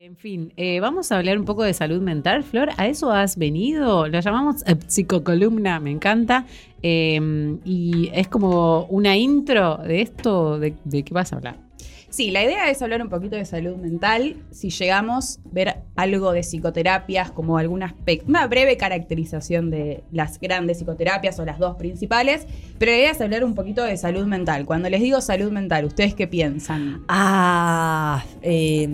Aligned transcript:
En 0.00 0.14
fin, 0.14 0.52
eh, 0.56 0.78
vamos 0.78 1.10
a 1.10 1.18
hablar 1.18 1.40
un 1.40 1.44
poco 1.44 1.64
de 1.64 1.74
salud 1.74 2.00
mental, 2.00 2.44
Flor. 2.44 2.68
¿A 2.76 2.86
eso 2.86 3.10
has 3.10 3.36
venido? 3.36 4.06
Lo 4.06 4.20
llamamos 4.20 4.62
eh, 4.68 4.76
psicocolumna, 4.86 5.80
me 5.80 5.90
encanta. 5.90 6.46
Eh, 6.84 7.58
y 7.64 8.08
es 8.14 8.28
como 8.28 8.84
una 8.84 9.16
intro 9.16 9.78
de 9.78 10.02
esto, 10.02 10.60
de, 10.60 10.74
de 10.84 11.02
qué 11.02 11.12
vas 11.12 11.32
a 11.32 11.36
hablar. 11.36 11.56
Sí, 12.10 12.30
la 12.30 12.44
idea 12.44 12.70
es 12.70 12.80
hablar 12.80 13.02
un 13.02 13.08
poquito 13.08 13.34
de 13.34 13.44
salud 13.44 13.76
mental. 13.76 14.36
Si 14.52 14.70
llegamos 14.70 15.38
a 15.38 15.48
ver 15.50 15.76
algo 15.96 16.30
de 16.30 16.44
psicoterapias, 16.44 17.32
como 17.32 17.58
alguna 17.58 17.94
una 18.26 18.46
breve 18.46 18.76
caracterización 18.76 19.68
de 19.70 20.04
las 20.12 20.38
grandes 20.38 20.78
psicoterapias 20.78 21.40
o 21.40 21.44
las 21.44 21.58
dos 21.58 21.76
principales, 21.76 22.46
pero 22.78 22.92
la 22.92 22.98
idea 22.98 23.10
es 23.10 23.20
hablar 23.20 23.44
un 23.44 23.56
poquito 23.56 23.82
de 23.82 23.96
salud 23.96 24.26
mental. 24.26 24.64
Cuando 24.64 24.88
les 24.88 25.02
digo 25.02 25.20
salud 25.20 25.50
mental, 25.50 25.84
¿ustedes 25.84 26.14
qué 26.14 26.28
piensan? 26.28 27.02
Ah, 27.08 28.24
eh, 28.42 28.88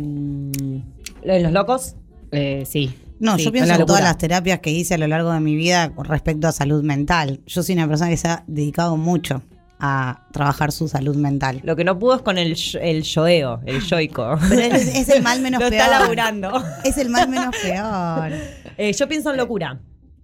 ¿lo 1.24 1.32
de 1.34 1.40
los 1.40 1.52
locos? 1.52 1.96
Eh, 2.32 2.64
sí. 2.66 2.94
No, 3.20 3.36
Sí, 3.38 3.44
yo 3.44 3.52
pienso 3.52 3.72
en 3.72 3.86
todas 3.86 4.02
las 4.02 4.18
terapias 4.18 4.58
que 4.58 4.70
hice 4.70 4.94
a 4.94 4.98
lo 4.98 5.06
largo 5.06 5.32
de 5.32 5.40
mi 5.40 5.54
vida 5.54 5.90
con 5.94 6.04
respecto 6.04 6.48
a 6.48 6.52
salud 6.52 6.82
mental. 6.82 7.40
Yo 7.46 7.62
soy 7.62 7.74
una 7.74 7.86
persona 7.88 8.10
que 8.10 8.16
se 8.16 8.28
ha 8.28 8.44
dedicado 8.46 8.96
mucho 8.96 9.42
a 9.78 10.26
trabajar 10.32 10.72
su 10.72 10.88
salud 10.88 11.16
mental. 11.16 11.60
Lo 11.62 11.76
que 11.76 11.84
no 11.84 11.98
pudo 11.98 12.16
es 12.16 12.22
con 12.22 12.38
el, 12.38 12.56
el 12.80 13.02
yoeo, 13.02 13.60
el 13.66 13.80
yoico. 13.82 14.36
Pero 14.48 14.62
es, 14.76 14.94
es 14.94 15.08
el 15.08 15.22
mal 15.22 15.40
menos 15.40 15.60
Lo 15.62 15.70
peor. 15.70 15.82
está 15.82 16.00
laburando. 16.00 16.62
Es 16.84 16.98
el 16.98 17.08
mal 17.08 17.28
menos 17.28 17.54
peor. 17.62 18.32
Eh, 18.76 18.92
yo 18.92 19.08
pienso 19.08 19.30
en 19.30 19.36
locura. 19.36 19.78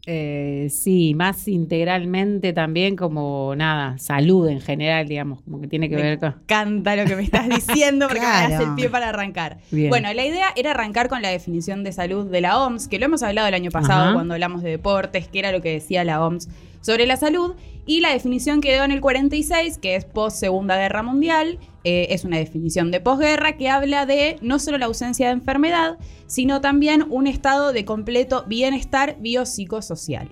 Eh, 0.07 0.69
sí, 0.71 1.15
más 1.15 1.47
integralmente 1.47 2.53
también 2.53 2.97
como 2.97 3.55
nada, 3.55 3.99
salud 3.99 4.49
en 4.49 4.61
general, 4.61 5.07
digamos, 5.07 5.43
como 5.43 5.61
que 5.61 5.69
tiene 5.69 5.89
que 5.91 5.97
Me 5.97 6.03
ver 6.03 6.19
con... 6.19 6.31
encanta 6.41 6.97
lo 6.97 7.05
que 7.05 7.17
me 7.17 7.23
estás 7.23 7.49
diciendo 7.49 8.07
porque 8.09 8.21
me 8.21 8.27
Claro. 8.27 8.55
das 8.55 8.63
el 8.63 8.75
pie 8.75 8.89
para 8.89 9.11
arrancar. 9.11 9.59
Bien. 9.71 9.91
Bueno, 9.91 10.13
la 10.15 10.25
idea 10.25 10.47
era 10.57 10.71
arrancar 10.71 11.09
con 11.09 11.21
la 11.23 11.29
definición 11.29 11.85
de 11.85 11.93
salud 11.93 12.31
de 12.31 12.41
la 12.41 12.59
OMS, 12.65 12.89
que 12.89 12.99
lo 12.99 13.05
hemos 13.05 13.23
hablado 13.23 13.47
el 13.49 13.55
año 13.55 13.71
pasado 13.71 14.05
Ajá. 14.05 14.15
cuando 14.15 14.35
hablamos 14.35 14.63
de 14.63 14.71
deportes, 14.71 15.29
que 15.29 15.39
era 15.39 15.53
lo 15.53 15.61
que 15.61 15.71
decía 15.73 16.03
la 16.03 16.25
OMS 16.25 16.49
sobre 16.81 17.07
la 17.07 17.17
salud. 17.17 17.55
Y 17.87 18.01
la 18.01 18.13
definición 18.13 18.61
quedó 18.61 18.85
en 18.85 18.93
el 18.93 19.01
46, 19.01 19.79
que 19.79 19.97
es 19.97 20.05
post 20.05 20.37
Segunda 20.37 20.77
Guerra 20.77 21.03
Mundial. 21.03 21.59
Eh, 21.83 22.09
es 22.11 22.25
una 22.25 22.37
definición 22.37 22.91
de 22.91 23.01
posguerra 23.01 23.57
que 23.57 23.69
habla 23.69 24.07
de 24.07 24.37
no 24.43 24.59
solo 24.59 24.79
la 24.79 24.87
ausencia 24.87 25.27
de 25.27 25.33
enfermedad, 25.33 25.99
sino 26.27 26.61
también 26.61 27.07
un 27.09 27.27
estado 27.27 27.73
de 27.73 27.85
completo 27.85 28.45
bienestar 28.47 29.17
biopsicosocial. 29.19 30.31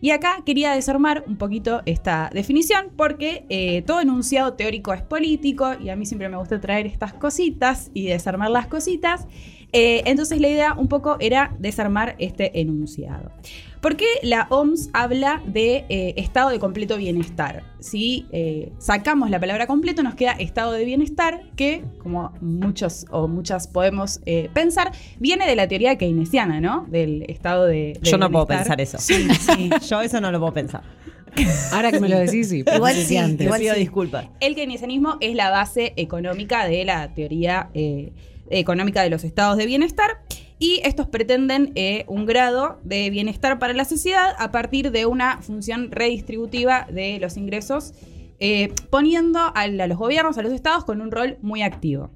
Y 0.00 0.10
acá 0.10 0.42
quería 0.44 0.72
desarmar 0.72 1.24
un 1.26 1.36
poquito 1.36 1.82
esta 1.86 2.30
definición 2.32 2.90
porque 2.96 3.44
eh, 3.48 3.82
todo 3.82 4.00
enunciado 4.00 4.54
teórico 4.54 4.92
es 4.92 5.02
político 5.02 5.74
y 5.80 5.90
a 5.90 5.96
mí 5.96 6.06
siempre 6.06 6.28
me 6.28 6.36
gusta 6.36 6.60
traer 6.60 6.86
estas 6.86 7.12
cositas 7.12 7.90
y 7.94 8.06
desarmar 8.06 8.50
las 8.50 8.66
cositas. 8.66 9.26
Eh, 9.72 10.02
entonces 10.06 10.40
la 10.40 10.48
idea 10.48 10.74
un 10.74 10.88
poco 10.88 11.16
era 11.20 11.54
desarmar 11.58 12.14
este 12.18 12.60
enunciado. 12.60 13.32
¿Por 13.86 13.96
qué 13.96 14.06
la 14.24 14.48
OMS 14.50 14.90
habla 14.94 15.40
de 15.46 15.84
eh, 15.88 16.14
estado 16.16 16.50
de 16.50 16.58
completo 16.58 16.96
bienestar? 16.96 17.62
Si 17.78 18.26
eh, 18.32 18.72
sacamos 18.78 19.30
la 19.30 19.38
palabra 19.38 19.68
completo 19.68 20.02
nos 20.02 20.16
queda 20.16 20.32
estado 20.32 20.72
de 20.72 20.84
bienestar 20.84 21.42
que, 21.54 21.84
como 21.98 22.32
muchos 22.40 23.06
o 23.12 23.28
muchas 23.28 23.68
podemos 23.68 24.18
eh, 24.26 24.50
pensar, 24.52 24.90
viene 25.20 25.46
de 25.46 25.54
la 25.54 25.68
teoría 25.68 25.96
keynesiana, 25.98 26.60
¿no? 26.60 26.84
Del 26.88 27.26
estado 27.28 27.66
de... 27.66 27.96
de 28.00 28.10
Yo 28.10 28.18
no 28.18 28.28
puedo 28.28 28.48
pensar 28.48 28.80
eso. 28.80 28.98
Sí, 28.98 29.28
sí. 29.38 29.70
Yo 29.88 30.00
eso 30.00 30.20
no 30.20 30.32
lo 30.32 30.40
puedo 30.40 30.54
pensar. 30.54 30.82
Ahora 31.70 31.92
que 31.92 32.00
me 32.00 32.08
lo 32.08 32.18
decís, 32.18 32.48
sí. 32.48 32.64
Igual 32.66 32.92
sí, 32.96 33.16
antes. 33.18 33.38
Te 33.38 33.44
igual 33.44 33.60
pido 33.60 33.74
sí. 33.74 33.78
disculpas. 33.78 34.26
El 34.40 34.56
keynesianismo 34.56 35.16
es 35.20 35.36
la 35.36 35.50
base 35.50 35.92
económica 35.94 36.66
de 36.66 36.84
la 36.84 37.14
teoría 37.14 37.70
eh, 37.72 38.12
económica 38.50 39.04
de 39.04 39.10
los 39.10 39.22
estados 39.22 39.56
de 39.56 39.66
bienestar 39.66 40.18
y 40.58 40.80
estos 40.84 41.06
pretenden 41.06 41.72
eh, 41.74 42.04
un 42.08 42.24
grado 42.24 42.78
de 42.82 43.10
bienestar 43.10 43.58
para 43.58 43.74
la 43.74 43.84
sociedad 43.84 44.34
a 44.38 44.52
partir 44.52 44.90
de 44.90 45.06
una 45.06 45.42
función 45.42 45.90
redistributiva 45.90 46.86
de 46.90 47.18
los 47.20 47.36
ingresos, 47.36 47.92
eh, 48.38 48.72
poniendo 48.90 49.52
a, 49.54 49.66
los 49.66 49.98
gobiernos, 49.98 50.38
a 50.38 50.42
los 50.42 50.52
estados 50.52 50.84
con 50.84 51.00
un 51.00 51.10
rol 51.10 51.38
muy 51.42 51.62
activo. 51.62 52.10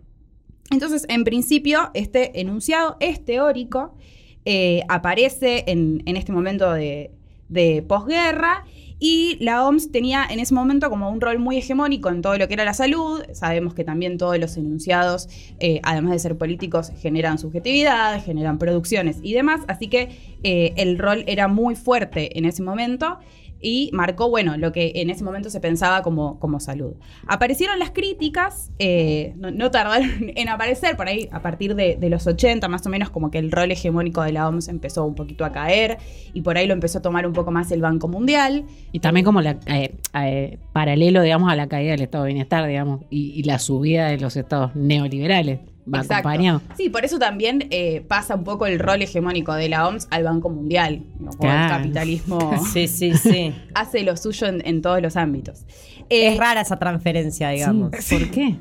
Entonces, 0.71 1.05
en 1.09 1.25
principio, 1.25 1.91
este 1.95 2.41
enunciado 2.41 2.97
es 3.01 3.25
teórico, 3.25 3.97
eh, 4.45 4.83
aparece 4.89 5.65
en, 5.67 6.03
este 6.07 6.33
momento 6.33 6.73
de 6.73 7.85
posguerra 7.89 8.65
y 9.01 9.39
la 9.41 9.67
OMS 9.67 9.91
tenía 9.91 10.27
en 10.29 10.39
ese 10.39 10.53
momento 10.53 10.91
como 10.91 11.11
un 11.11 11.23
rol 11.23 11.39
muy 11.39 11.57
hegemónico 11.57 12.11
en 12.11 12.21
todo 12.21 12.37
lo 12.37 12.47
que 12.47 12.55
era 12.55 12.67
la 12.67 12.75
salud. 12.75 13.23
Sabemos 13.33 13.73
que 13.73 13.83
también 13.83 14.19
todos 14.19 14.39
los 14.39 14.57
enunciados, 14.59 15.29
eh, 15.59 15.81
además 15.83 16.13
de 16.13 16.19
ser 16.19 16.37
políticos, 16.37 16.93
generan 17.01 17.39
subjetividad, 17.39 18.23
generan 18.23 18.59
producciones 18.59 19.17
y 19.23 19.33
demás. 19.33 19.63
Así 19.69 19.89
que 19.89 20.11
eh, 20.43 20.75
el 20.77 20.99
rol 20.99 21.25
era 21.27 21.49
muy 21.49 21.75
fuerte 21.75 22.39
en 22.39 22.45
ese 22.45 22.63
momento 22.63 23.19
y 23.61 23.91
marcó, 23.93 24.29
bueno, 24.31 24.57
lo 24.57 24.73
que 24.73 24.93
en 24.97 25.11
ese 25.11 25.25
momento 25.25 25.51
se 25.51 25.61
pensaba 25.61 26.03
como, 26.03 26.39
como 26.39 26.61
salud. 26.61 26.95
Aparecieron 27.27 27.79
las 27.79 27.91
críticas, 27.91 28.71
eh, 28.79 29.35
no, 29.37 29.71
tardaron 29.71 30.11
en 30.35 30.49
aparecer, 30.49 30.97
por 30.97 31.09
ahí 31.09 31.29
a 31.33 31.43
partir 31.43 31.75
de, 31.75 31.99
los 32.11 32.27
80 32.27 32.67
más 32.69 32.85
o 32.87 32.91
menos, 32.91 33.11
como 33.11 33.31
que 33.31 33.39
el 33.39 33.53
rol 33.53 33.71
hegemónico 33.71 34.23
de 34.23 34.33
la 34.33 34.49
OMS 34.49 34.69
empezó 34.69 35.05
un 35.05 35.15
poquito 35.15 35.45
a 35.45 35.53
caer 35.53 35.99
y 36.33 36.41
por 36.41 36.57
ahí 36.57 36.67
lo 36.67 36.75
empezó 36.75 36.99
a 36.99 37.03
tomar 37.03 37.27
un 37.27 37.33
poco 37.33 37.51
más 37.51 37.71
el 37.71 37.81
Banco 37.81 38.09
Mundial. 38.09 38.65
Y 38.93 39.01
también 39.01 39.25
como 39.25 39.41
la, 39.41 39.59
eh, 39.67 39.95
eh, 40.15 40.59
paralelo, 40.73 41.23
digamos, 41.23 41.53
a 41.53 41.57
la 41.57 41.69
caída 41.69 41.93
del 41.93 42.03
estado 42.03 42.25
de 42.25 42.33
bienestar, 42.33 42.67
digamos, 42.67 43.03
y 43.11 43.43
la 43.45 43.59
subida 43.59 44.09
de 44.09 44.19
los 44.19 44.37
estados 44.37 44.75
neoliberales. 44.75 45.61
Va 45.93 45.99
Exacto. 45.99 46.29
acompañado. 46.29 46.63
Sí, 46.77 46.89
por 46.89 47.05
eso 47.05 47.19
también 47.19 47.67
eh, 47.71 48.03
pasa 48.07 48.35
un 48.37 48.45
poco 48.45 48.67
el 48.67 48.79
rol 48.79 49.03
hegemónico 49.03 49.53
de 49.55 49.69
la 49.69 49.89
OMS 49.89 50.07
al 50.11 50.25
Banco 50.25 50.49
Mundial, 50.51 51.03
¿no? 51.19 51.31
Claro. 51.33 51.75
el 51.75 51.81
capitalismo 51.83 52.53
Sí, 52.73 52.87
sí, 52.89 53.15
sí. 53.15 53.53
hace 53.75 54.03
lo 54.05 54.17
suyo 54.17 54.47
en, 54.47 54.63
en 54.67 54.83
todos 54.83 55.03
los 55.03 55.17
ámbitos. 55.17 55.65
Eh, 56.09 56.33
Es 56.35 56.39
rara 56.39 56.61
esa 56.61 56.79
transferencia, 56.79 57.51
digamos. 57.51 57.91
Sí, 57.99 58.17
¿Por 58.19 58.31
qué? 58.31 58.57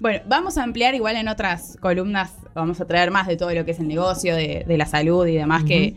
Bueno, 0.00 0.20
vamos 0.28 0.58
a 0.58 0.62
ampliar 0.62 0.94
igual 0.94 1.16
en 1.16 1.28
otras 1.28 1.76
columnas, 1.80 2.34
vamos 2.54 2.80
a 2.80 2.86
traer 2.86 3.10
más 3.10 3.26
de 3.26 3.36
todo 3.36 3.52
lo 3.54 3.64
que 3.64 3.70
es 3.70 3.80
el 3.80 3.88
negocio, 3.88 4.34
de, 4.36 4.64
de 4.66 4.76
la 4.76 4.84
salud 4.86 5.26
y 5.26 5.34
demás, 5.34 5.64
que 5.64 5.94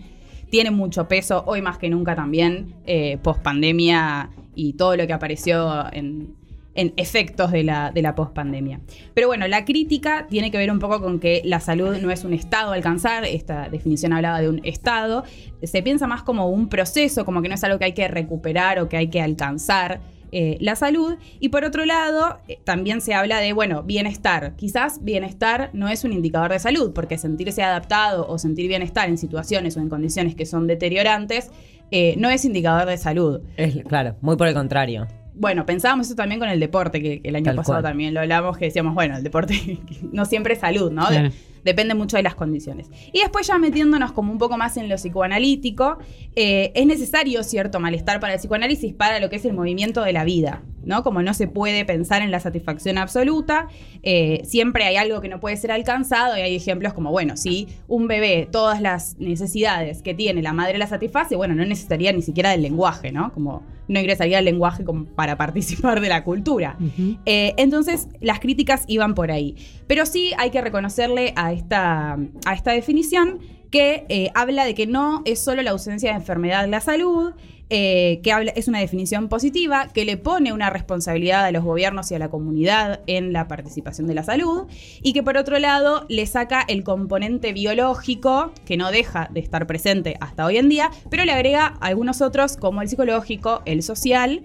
tiene 0.50 0.72
mucho 0.72 1.08
peso 1.08 1.44
hoy 1.48 1.62
más 1.62 1.78
que 1.78 1.90
nunca 1.90 2.16
también, 2.16 2.76
eh, 2.86 3.18
post 3.22 3.42
pandemia 3.42 4.30
y 4.56 4.74
todo 4.74 4.96
lo 4.96 5.06
que 5.06 5.14
apareció 5.14 5.86
en, 5.94 6.34
en 6.80 6.94
efectos 6.96 7.52
de 7.52 7.64
la, 7.66 7.92
de 7.92 8.02
la 8.02 8.16
post 8.16 8.34
pandemia. 8.34 8.80
Pero 9.14 9.28
bueno, 9.28 9.48
la 9.50 9.66
crítica 9.66 10.28
tiene 10.30 10.50
que 10.50 10.58
ver 10.58 10.72
un 10.72 10.80
poco 10.80 11.02
con 11.02 11.20
que 11.20 11.42
la 11.44 11.60
salud 11.60 11.98
no 11.98 12.10
es 12.10 12.24
un 12.24 12.34
estado 12.34 12.72
a 12.72 12.76
alcanzar, 12.76 13.26
esta 13.26 13.68
definición 13.68 14.14
hablaba 14.14 14.40
de 14.40 14.48
un 14.48 14.62
estado, 14.64 15.26
se 15.62 15.84
piensa 15.84 16.08
más 16.08 16.24
como 16.24 16.48
un 16.48 16.70
proceso, 16.70 17.26
como 17.26 17.42
que 17.42 17.50
no 17.50 17.56
es 17.56 17.64
algo 17.66 17.80
que 17.80 17.86
hay 17.86 17.92
que 17.92 18.08
recuperar 18.08 18.80
o 18.80 18.88
que 18.88 18.96
hay 18.96 19.10
que 19.10 19.22
alcanzar 19.22 20.00
eh, 20.32 20.58
la 20.62 20.78
salud. 20.78 21.16
Y 21.42 21.50
por 21.50 21.66
otro 21.66 21.84
lado, 21.84 22.40
eh, 22.48 22.60
también 22.64 23.02
se 23.02 23.14
habla 23.14 23.40
de, 23.40 23.52
bueno, 23.52 23.84
bienestar. 23.84 24.56
Quizás 24.56 25.04
bienestar 25.04 25.72
no 25.74 25.90
es 25.90 26.06
un 26.06 26.14
indicador 26.14 26.54
de 26.54 26.60
salud, 26.60 26.94
porque 26.94 27.18
sentirse 27.18 27.62
adaptado 27.62 28.26
o 28.26 28.38
sentir 28.38 28.70
bienestar 28.70 29.10
en 29.10 29.18
situaciones 29.18 29.76
o 29.76 29.82
en 29.82 29.90
condiciones 29.90 30.34
que 30.36 30.46
son 30.46 30.66
deteriorantes 30.66 31.52
eh, 31.92 32.16
no 32.18 32.30
es 32.30 32.46
indicador 32.46 32.88
de 32.88 32.98
salud. 32.98 33.42
Es, 33.58 33.84
claro, 33.84 34.16
muy 34.22 34.38
por 34.38 34.48
el 34.48 34.54
contrario. 34.54 35.08
Bueno, 35.40 35.66
pensábamos 35.66 36.08
eso 36.08 36.16
también 36.16 36.40
con 36.40 36.50
el 36.50 36.60
deporte, 36.60 37.02
que, 37.02 37.22
el 37.24 37.36
año 37.36 37.46
Tal 37.46 37.56
pasado 37.56 37.76
cual. 37.76 37.92
también 37.92 38.14
lo 38.14 38.20
hablamos, 38.20 38.58
que 38.58 38.66
decíamos, 38.66 38.94
bueno, 38.94 39.16
el 39.16 39.24
deporte 39.24 39.80
no 40.12 40.26
siempre 40.26 40.54
es 40.54 40.60
salud, 40.60 40.92
¿no? 40.92 41.08
Claro. 41.08 41.32
Depende 41.64 41.94
mucho 41.96 42.18
de 42.18 42.24
las 42.24 42.36
condiciones. 42.36 42.90
Y 43.14 43.20
después 43.20 43.48
ya 43.48 43.58
metiéndonos 43.58 44.12
como 44.12 44.32
un 44.32 44.38
poco 44.38 44.58
más 44.58 44.78
en 44.78 44.90
lo 44.90 44.96
psicoanalítico, 44.96 45.98
eh, 46.36 46.72
es 46.76 46.86
necesario 46.86 47.44
cierto 47.44 47.80
malestar 47.80 48.20
para 48.20 48.34
el 48.34 48.40
psicoanálisis 48.40 48.94
para 48.94 49.20
lo 49.20 49.30
que 49.30 49.38
es 49.38 49.46
el 49.46 49.54
movimiento 49.54 50.02
de 50.04 50.14
la 50.14 50.24
vida, 50.24 50.64
¿no? 50.84 51.04
Como 51.04 51.22
no 51.22 51.34
se 51.34 51.48
puede 51.48 51.86
pensar 51.86 52.22
en 52.22 52.32
la 52.32 52.40
satisfacción 52.40 52.98
absoluta, 52.98 53.68
eh, 54.04 54.42
siempre 54.46 54.86
hay 54.86 54.96
algo 54.96 55.22
que 55.22 55.30
no 55.30 55.40
puede 55.40 55.58
ser 55.58 55.72
alcanzado 55.72 56.38
y 56.38 56.42
hay 56.42 56.56
ejemplos 56.56 56.94
como, 56.94 57.12
bueno, 57.12 57.38
si 57.38 57.68
un 57.88 58.08
bebé 58.08 58.48
todas 58.52 58.82
las 58.82 59.18
necesidades 59.20 60.02
que 60.02 60.14
tiene 60.14 60.42
la 60.42 60.54
madre 60.54 60.78
las 60.78 60.90
satisface, 60.90 61.36
bueno, 61.36 61.56
no 61.56 61.66
necesitaría 61.66 62.12
ni 62.12 62.22
siquiera 62.22 62.52
del 62.52 62.62
lenguaje, 62.62 63.12
¿no? 63.12 63.32
Como 63.34 63.64
no 63.90 64.00
ingresaría 64.00 64.38
al 64.38 64.46
lenguaje 64.46 64.86
como 64.86 65.06
para 65.06 65.36
participar 65.36 66.00
de 66.00 66.10
la 66.10 66.24
cultura. 66.24 66.78
Eh, 67.26 67.54
entonces, 67.58 68.08
las 68.22 68.40
críticas 68.40 68.84
iban 68.88 69.16
por 69.16 69.32
ahí. 69.32 69.56
Pero 69.88 70.06
sí 70.06 70.32
hay 70.38 70.52
que 70.52 70.62
reconocerle 70.62 71.34
a 71.36 71.49
esta, 71.52 72.18
a 72.46 72.54
esta 72.54 72.72
definición 72.72 73.40
que 73.72 74.06
eh, 74.10 74.32
habla 74.34 74.66
de 74.66 74.74
que 74.74 74.88
no 74.88 75.22
es 75.26 75.44
solo 75.44 75.62
la 75.62 75.72
ausencia 75.72 76.12
de 76.12 76.18
enfermedad 76.18 76.68
la 76.68 76.82
salud, 76.82 77.34
eh, 77.72 78.20
que 78.24 78.32
habla, 78.32 78.52
es 78.56 78.68
una 78.68 78.80
definición 78.80 79.30
positiva, 79.30 79.90
que 79.94 80.04
le 80.04 80.18
pone 80.18 80.54
una 80.54 80.72
responsabilidad 80.72 81.46
a 81.46 81.52
los 81.52 81.64
gobiernos 81.64 82.10
y 82.10 82.16
a 82.16 82.20
la 82.20 82.30
comunidad 82.30 83.02
en 83.06 83.32
la 83.32 83.48
participación 83.48 84.08
de 84.08 84.16
la 84.16 84.24
salud, 84.24 84.66
y 85.04 85.14
que 85.14 85.22
por 85.22 85.38
otro 85.38 85.60
lado 85.60 86.06
le 86.10 86.26
saca 86.26 86.66
el 86.68 86.84
componente 86.84 87.54
biológico, 87.54 88.54
que 88.66 88.76
no 88.76 88.90
deja 88.90 89.30
de 89.32 89.42
estar 89.42 89.68
presente 89.68 90.18
hasta 90.20 90.46
hoy 90.46 90.58
en 90.58 90.68
día, 90.68 90.90
pero 91.12 91.26
le 91.26 91.32
agrega 91.32 91.68
algunos 91.80 92.22
otros 92.22 92.58
como 92.58 92.82
el 92.82 92.90
psicológico, 92.90 93.62
el 93.66 93.84
social, 93.84 94.42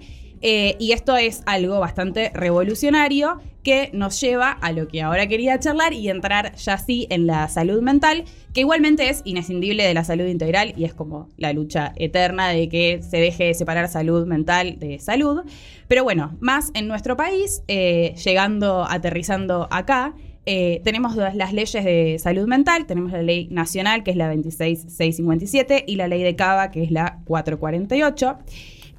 Eh, 0.46 0.76
y 0.79 0.93
esto 0.93 1.17
es 1.17 1.43
algo 1.46 1.81
bastante 1.81 2.31
revolucionario 2.35 3.41
que 3.62 3.88
nos 3.94 4.20
lleva 4.20 4.50
a 4.50 4.73
lo 4.73 4.88
que 4.88 5.00
ahora 5.00 5.26
quería 5.26 5.58
charlar 5.58 5.94
y 5.94 6.11
entrar 6.11 6.55
ya 6.56 6.76
sí 6.76 7.06
en 7.08 7.26
la 7.26 7.49
salud 7.49 7.81
mental, 7.81 8.25
que 8.52 8.61
igualmente 8.61 9.08
es 9.08 9.23
inescindible 9.25 9.85
de 9.85 9.94
la 9.94 10.05
salud 10.05 10.26
integral 10.26 10.75
y 10.76 10.85
es 10.85 10.93
como 10.93 11.31
la 11.38 11.55
lucha 11.55 11.94
eterna 11.96 12.50
de 12.50 12.69
que 12.69 13.00
se 13.02 13.17
deje 13.17 13.44
de 13.44 13.55
separar 13.55 13.88
salud 13.88 14.26
mental 14.26 14.79
de 14.79 14.99
salud. 14.99 15.44
Pero 15.88 16.05
bueno, 16.05 16.37
más 16.41 16.73
en 16.75 16.88
nuestro 16.88 17.17
país, 17.17 17.62
eh, 17.67 18.14
llegando, 18.23 18.85
aterrizando 18.87 19.67
acá, 19.70 20.14
eh, 20.44 20.82
tenemos 20.85 21.17
las 21.17 21.55
leyes 21.55 21.85
de 21.85 22.19
salud 22.19 22.47
mental, 22.47 22.85
tenemos 22.85 23.12
la 23.12 23.23
ley 23.23 23.49
nacional, 23.50 24.05
que 24.05 24.11
es 24.11 24.17
la 24.19 24.29
26657, 24.29 25.85
y 25.87 25.97
la 25.97 26.06
ley 26.06 26.23
de 26.23 26.37
Cava, 26.37 26.70
que 26.70 26.82
es 26.82 26.90
la 26.90 27.20
448. 27.25 28.37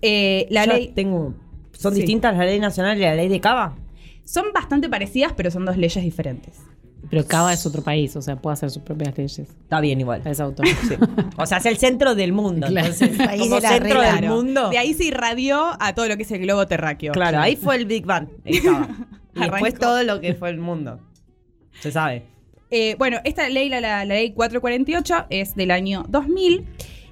Eh, 0.07 0.47
la 0.51 0.65
Yo 0.65 0.73
ley... 0.73 0.91
tengo. 0.95 1.33
¿Son 1.71 1.93
Sí. 1.93 2.01
distintas 2.01 2.37
la 2.37 2.45
ley 2.45 2.59
nacional 2.59 2.97
y 2.97 3.01
la 3.01 3.15
ley 3.15 3.27
de 3.27 3.39
Cava? 3.41 3.75
Son 4.23 4.45
bastante 4.53 4.87
parecidas, 4.89 5.33
pero 5.35 5.51
son 5.51 5.65
dos 5.65 5.77
leyes 5.77 6.03
diferentes. 6.03 6.53
Pero 7.09 7.25
Cava 7.27 7.53
es 7.53 7.65
otro 7.65 7.83
país, 7.83 8.15
o 8.15 8.21
sea, 8.21 8.35
puede 8.35 8.53
hacer 8.53 8.71
sus 8.71 8.81
propias 8.81 9.15
leyes. 9.17 9.39
Está 9.39 9.79
bien 9.79 9.99
igual. 9.99 10.21
Es 10.25 10.39
autónomo. 10.39 10.75
Sí. 10.87 10.95
O 11.37 11.45
sea, 11.45 11.59
es 11.59 11.65
el 11.67 11.77
centro 11.77 12.15
del 12.15 12.33
mundo. 12.33 12.65
Claro. 12.67 12.87
Entonces, 12.87 13.17
País 13.17 13.41
como 13.41 13.55
de 13.55 13.61
la 13.61 13.69
centro 13.69 13.87
regla. 13.89 14.11
del 14.11 14.19
Claro. 14.19 14.35
mundo. 14.35 14.69
De 14.69 14.77
ahí 14.79 14.93
se 14.93 15.03
irradió 15.05 15.71
a 15.79 15.93
todo 15.93 16.07
lo 16.07 16.17
que 16.17 16.23
es 16.23 16.31
el 16.31 16.39
globo 16.41 16.65
terráqueo. 16.67 17.13
Claro, 17.13 17.39
ahí 17.39 17.55
fue 17.55 17.75
el 17.75 17.85
Big 17.85 18.05
Bang. 18.05 18.27
en 18.45 18.63
Cava. 18.63 18.87
Y 19.35 19.39
después 19.41 19.73
todo 19.75 20.01
lo 20.03 20.21
que 20.21 20.33
fue 20.33 20.49
el 20.49 20.57
mundo. 20.59 20.99
Se 21.81 21.91
sabe. 21.91 22.23
Eh, 22.71 22.95
bueno, 22.97 23.17
esta 23.25 23.49
ley, 23.49 23.67
la, 23.69 23.81
la- 23.81 24.05
la 24.05 24.15
ley 24.15 24.31
448, 24.31 25.25
es 25.29 25.55
del 25.55 25.71
año 25.71 26.05
2000. 26.07 26.65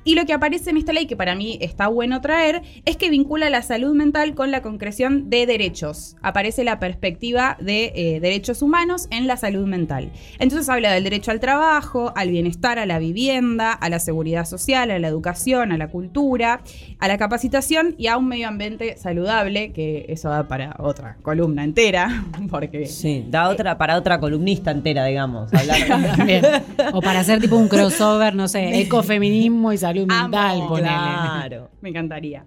Y 0.04 0.16
lo 0.16 0.26
que 0.26 0.34
aparece 0.34 0.70
en 0.70 0.78
esta 0.78 0.94
ley, 0.94 1.06
que 1.06 1.16
para 1.16 1.36
mí 1.36 1.58
está 1.62 1.88
bueno 1.88 2.22
traer, 2.22 2.62
es 2.86 2.98
que 2.98 3.10
vincula 3.10 3.50
la 3.50 3.62
salud 3.62 3.96
mental 3.96 4.36
con 4.36 4.52
la 4.52 4.62
concreción 4.62 5.30
de 5.30 5.46
derechos. 5.46 6.16
Aparece 6.22 6.64
la 6.64 6.80
perspectiva 6.80 7.58
de 7.60 7.94
eh, 7.96 8.20
derechos 8.20 8.62
humanos 8.62 9.08
en 9.12 9.28
la 9.28 9.38
salud 9.38 9.66
mental. 9.66 10.12
Entonces 10.40 10.68
habla 10.70 10.92
del 10.92 11.04
derecho 11.04 11.32
al 11.32 11.40
trabajo, 11.40 12.12
al 12.16 12.30
bienestar, 12.30 12.80
a 12.80 12.86
la 12.86 13.00
vivienda, 13.00 13.72
a 13.72 13.90
la 13.90 14.00
seguridad 14.00 14.46
social, 14.46 14.92
a 14.92 15.00
la 15.00 15.08
educación, 15.08 15.72
a 15.72 15.78
la 15.78 15.88
cultura, 15.88 16.62
a 17.00 17.08
la 17.08 17.18
capacitación 17.18 17.96
y 17.98 18.08
a 18.08 18.18
un 18.18 18.28
medio 18.28 18.48
ambiente 18.48 18.98
saludable, 18.98 19.72
que 19.72 20.06
eso 20.10 20.30
da 20.30 20.48
para 20.48 20.76
otra 20.80 21.18
columna 21.22 21.64
entera, 21.64 22.26
porque... 22.50 22.88
Sí, 22.88 23.26
da 23.30 23.50
otra 23.50 23.78
para 23.78 23.98
otra 23.98 24.20
columnista 24.20 24.72
entera, 24.72 25.06
digamos. 25.06 25.54
Hablar. 25.54 26.64
O 26.94 27.02
para 27.02 27.20
hacer 27.20 27.40
tipo 27.40 27.56
un 27.56 27.68
crossover, 27.68 28.36
no 28.36 28.48
sé, 28.48 28.82
ecofeminismo 28.82 29.72
y 29.72 29.78
salud 29.78 29.93
mental, 30.02 30.58
Amo, 30.58 30.68
ponele. 30.68 30.88
Claro. 30.88 31.70
Me 31.82 31.90
encantaría. 31.90 32.46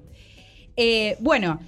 Eh, 0.77 1.17
bueno, 1.21 1.61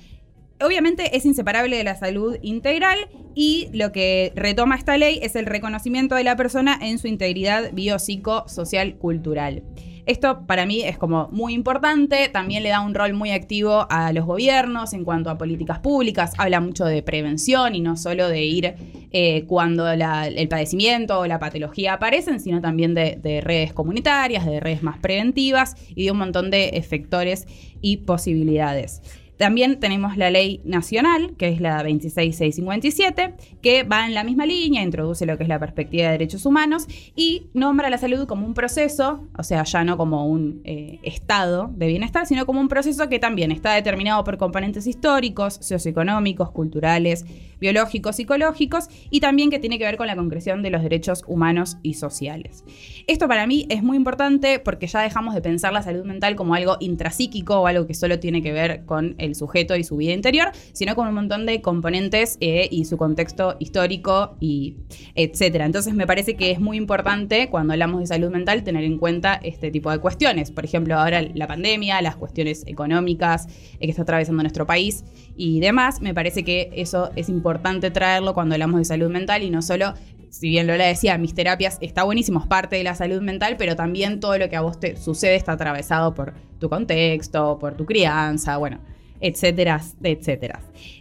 obviamente 0.60 1.16
es 1.16 1.24
inseparable 1.24 1.76
de 1.76 1.84
la 1.84 1.96
salud 1.96 2.36
integral 2.42 2.98
y 3.34 3.68
lo 3.72 3.92
que 3.92 4.32
retoma 4.34 4.76
esta 4.76 4.96
ley 4.98 5.20
es 5.22 5.36
el 5.36 5.46
reconocimiento 5.46 6.14
de 6.14 6.24
la 6.24 6.36
persona 6.36 6.78
en 6.80 6.98
su 6.98 7.06
integridad 7.06 7.72
biopsicosocial 7.72 8.96
cultural. 8.96 9.62
Esto 10.08 10.46
para 10.46 10.64
mí 10.64 10.80
es 10.80 10.96
como 10.96 11.28
muy 11.32 11.52
importante, 11.52 12.30
también 12.30 12.62
le 12.62 12.70
da 12.70 12.80
un 12.80 12.94
rol 12.94 13.12
muy 13.12 13.30
activo 13.30 13.86
a 13.90 14.10
los 14.14 14.24
gobiernos 14.24 14.94
en 14.94 15.04
cuanto 15.04 15.28
a 15.28 15.36
políticas 15.36 15.80
públicas, 15.80 16.32
habla 16.38 16.62
mucho 16.62 16.86
de 16.86 17.02
prevención 17.02 17.74
y 17.74 17.82
no 17.82 17.94
solo 17.94 18.26
de 18.26 18.42
ir 18.42 18.74
eh, 19.10 19.44
cuando 19.46 19.86
el 19.86 20.48
padecimiento 20.48 21.20
o 21.20 21.26
la 21.26 21.38
patología 21.38 21.92
aparecen, 21.92 22.40
sino 22.40 22.62
también 22.62 22.94
de 22.94 23.40
redes 23.44 23.74
comunitarias, 23.74 24.46
de 24.46 24.60
redes 24.60 24.82
más 24.82 24.98
preventivas 24.98 25.76
y 25.94 26.06
de 26.06 26.10
un 26.12 26.16
montón 26.16 26.50
de 26.50 26.70
efectores 26.70 27.46
y 27.82 27.98
posibilidades. 27.98 29.02
También 29.38 29.78
tenemos 29.78 30.16
la 30.16 30.30
ley 30.30 30.60
nacional, 30.64 31.34
que 31.38 31.48
es 31.48 31.60
la 31.60 31.82
26657, 31.82 33.34
que 33.62 33.84
va 33.84 34.04
en 34.04 34.14
la 34.14 34.24
misma 34.24 34.46
línea, 34.46 34.82
introduce 34.82 35.26
lo 35.26 35.36
que 35.36 35.44
es 35.44 35.48
la 35.48 35.60
perspectiva 35.60 36.06
de 36.06 36.12
derechos 36.12 36.44
humanos 36.44 36.86
y 37.14 37.46
nombra 37.54 37.88
la 37.88 37.98
salud 37.98 38.26
como 38.26 38.46
un 38.46 38.54
proceso, 38.54 39.26
o 39.38 39.42
sea, 39.44 39.62
ya 39.62 39.84
no 39.84 39.96
como 39.96 40.26
un 40.26 40.60
eh, 40.64 40.98
estado 41.04 41.70
de 41.72 41.86
bienestar, 41.86 42.26
sino 42.26 42.46
como 42.46 42.60
un 42.60 42.68
proceso 42.68 43.08
que 43.08 43.20
también 43.20 43.52
está 43.52 43.74
determinado 43.74 44.24
por 44.24 44.38
componentes 44.38 44.86
históricos, 44.86 45.58
socioeconómicos, 45.62 46.50
culturales, 46.50 47.24
biológicos, 47.60 48.16
psicológicos 48.16 48.88
y 49.10 49.20
también 49.20 49.50
que 49.50 49.58
tiene 49.58 49.78
que 49.78 49.84
ver 49.84 49.96
con 49.96 50.06
la 50.06 50.16
concreción 50.16 50.62
de 50.62 50.70
los 50.70 50.82
derechos 50.82 51.24
humanos 51.26 51.78
y 51.82 51.94
sociales. 51.94 52.64
Esto 53.06 53.28
para 53.28 53.46
mí 53.46 53.66
es 53.68 53.82
muy 53.82 53.96
importante 53.96 54.58
porque 54.58 54.86
ya 54.86 55.00
dejamos 55.00 55.34
de 55.34 55.42
pensar 55.42 55.72
la 55.72 55.82
salud 55.82 56.04
mental 56.04 56.36
como 56.36 56.54
algo 56.54 56.76
intrapsíquico 56.80 57.60
o 57.60 57.66
algo 57.66 57.86
que 57.86 57.94
solo 57.94 58.18
tiene 58.18 58.42
que 58.42 58.52
ver 58.52 58.84
con 58.84 59.14
el 59.18 59.27
sujeto 59.34 59.76
y 59.76 59.84
su 59.84 59.96
vida 59.96 60.12
interior, 60.12 60.50
sino 60.72 60.94
con 60.94 61.08
un 61.08 61.14
montón 61.14 61.46
de 61.46 61.60
componentes 61.60 62.36
eh, 62.40 62.68
y 62.70 62.84
su 62.84 62.96
contexto 62.96 63.56
histórico 63.58 64.36
y 64.40 64.76
etcétera. 65.14 65.66
Entonces 65.66 65.94
me 65.94 66.06
parece 66.06 66.36
que 66.36 66.50
es 66.50 66.60
muy 66.60 66.76
importante 66.76 67.48
cuando 67.50 67.72
hablamos 67.72 68.00
de 68.00 68.06
salud 68.06 68.30
mental 68.30 68.64
tener 68.64 68.84
en 68.84 68.98
cuenta 68.98 69.34
este 69.42 69.70
tipo 69.70 69.90
de 69.90 69.98
cuestiones. 69.98 70.50
Por 70.50 70.64
ejemplo, 70.64 70.98
ahora 70.98 71.22
la 71.22 71.46
pandemia, 71.46 72.00
las 72.02 72.16
cuestiones 72.16 72.64
económicas 72.66 73.46
eh, 73.46 73.86
que 73.86 73.90
está 73.90 74.02
atravesando 74.02 74.42
nuestro 74.42 74.66
país 74.66 75.04
y 75.36 75.60
demás. 75.60 76.00
Me 76.00 76.14
parece 76.14 76.44
que 76.44 76.70
eso 76.74 77.10
es 77.16 77.28
importante 77.28 77.90
traerlo 77.90 78.34
cuando 78.34 78.54
hablamos 78.54 78.78
de 78.80 78.84
salud 78.84 79.10
mental 79.10 79.42
y 79.42 79.50
no 79.50 79.62
solo 79.62 79.94
si 80.30 80.48
bien 80.50 80.66
Lola 80.66 80.84
decía, 80.84 81.16
mis 81.18 81.34
terapias 81.34 81.78
está 81.80 82.04
buenísimo, 82.04 82.40
es 82.40 82.46
parte 82.46 82.76
de 82.76 82.84
la 82.84 82.94
salud 82.94 83.22
mental, 83.22 83.56
pero 83.58 83.76
también 83.76 84.20
todo 84.20 84.36
lo 84.38 84.48
que 84.48 84.56
a 84.56 84.60
vos 84.60 84.78
te 84.78 84.96
sucede 84.96 85.36
está 85.36 85.52
atravesado 85.52 86.14
por 86.14 86.34
tu 86.58 86.68
contexto, 86.68 87.58
por 87.58 87.74
tu 87.74 87.86
crianza, 87.86 88.56
bueno, 88.56 88.78
etcétera, 89.20 89.80
etcétera. 90.02 90.60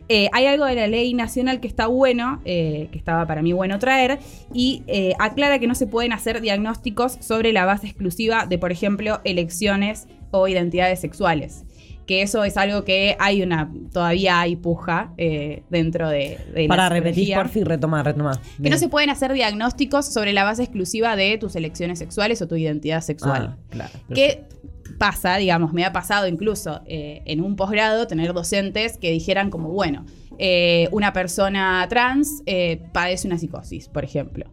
Eh, 0.10 0.30
hay 0.32 0.46
algo 0.46 0.66
de 0.66 0.76
la 0.76 0.88
ley 0.88 1.14
nacional 1.14 1.60
que 1.60 1.68
está 1.68 1.88
bueno, 1.88 2.42
eh, 2.46 2.88
que 2.92 2.98
estaba 2.98 3.26
para 3.28 3.42
mí 3.42 3.52
bueno 3.52 3.78
traer, 3.78 4.20
y 4.54 4.84
eh, 4.88 5.14
aclara 5.20 5.60
que 5.60 5.68
no 5.68 5.76
se 5.76 5.86
pueden 5.86 6.14
hacer 6.14 6.40
diagnósticos 6.40 7.18
sobre 7.20 7.52
la 7.52 7.66
base 7.66 7.88
exclusiva 7.88 8.46
de, 8.46 8.58
por 8.58 8.72
ejemplo, 8.72 9.20
elecciones 9.26 10.08
o 10.32 10.48
identidades 10.48 11.02
sexuales. 11.02 11.66
Que 12.06 12.22
eso 12.22 12.46
es 12.46 12.56
algo 12.56 12.86
que 12.86 13.18
hay 13.20 13.44
una, 13.44 13.70
todavía 13.92 14.40
hay 14.40 14.56
puja 14.56 15.12
dentro 15.70 16.08
de, 16.08 16.38
de 16.54 16.62
la 16.62 16.68
Para 16.70 16.88
repetir, 16.88 17.36
por 17.36 17.50
fin, 17.50 17.66
retoma, 17.66 18.02
retoma. 18.02 18.40
Que 18.64 18.70
no 18.70 18.78
se 18.78 18.88
pueden 18.88 19.10
hacer 19.10 19.34
diagnósticos 19.34 20.06
sobre 20.06 20.32
la 20.32 20.46
base 20.46 20.64
exclusiva 20.64 21.18
de 21.18 21.38
tus 21.38 21.58
elecciones 21.58 22.00
sexuales 22.00 22.42
o 22.42 22.48
tu 22.48 22.56
identidad 22.56 23.02
sexual. 23.02 23.58
Ah, 23.58 23.58
claro. 23.70 23.92
¿Qué 24.16 24.46
pasa? 24.98 25.38
Digamos, 25.38 25.74
me 25.74 25.86
ha 25.86 25.94
pasado 25.94 26.28
incluso 26.28 26.82
eh, 26.86 27.22
en 27.26 27.42
un 27.42 27.56
posgrado 27.56 28.08
tener 28.08 28.34
docentes 28.34 28.98
que 28.98 29.12
dijeran 29.12 29.50
como, 29.50 29.70
bueno, 29.70 30.06
eh, 30.40 30.88
una 30.92 31.14
persona 31.14 31.86
trans 31.90 32.42
eh, 32.46 32.82
padece 32.92 33.28
una 33.28 33.38
psicosis, 33.38 33.88
por 33.90 34.04
ejemplo. 34.04 34.52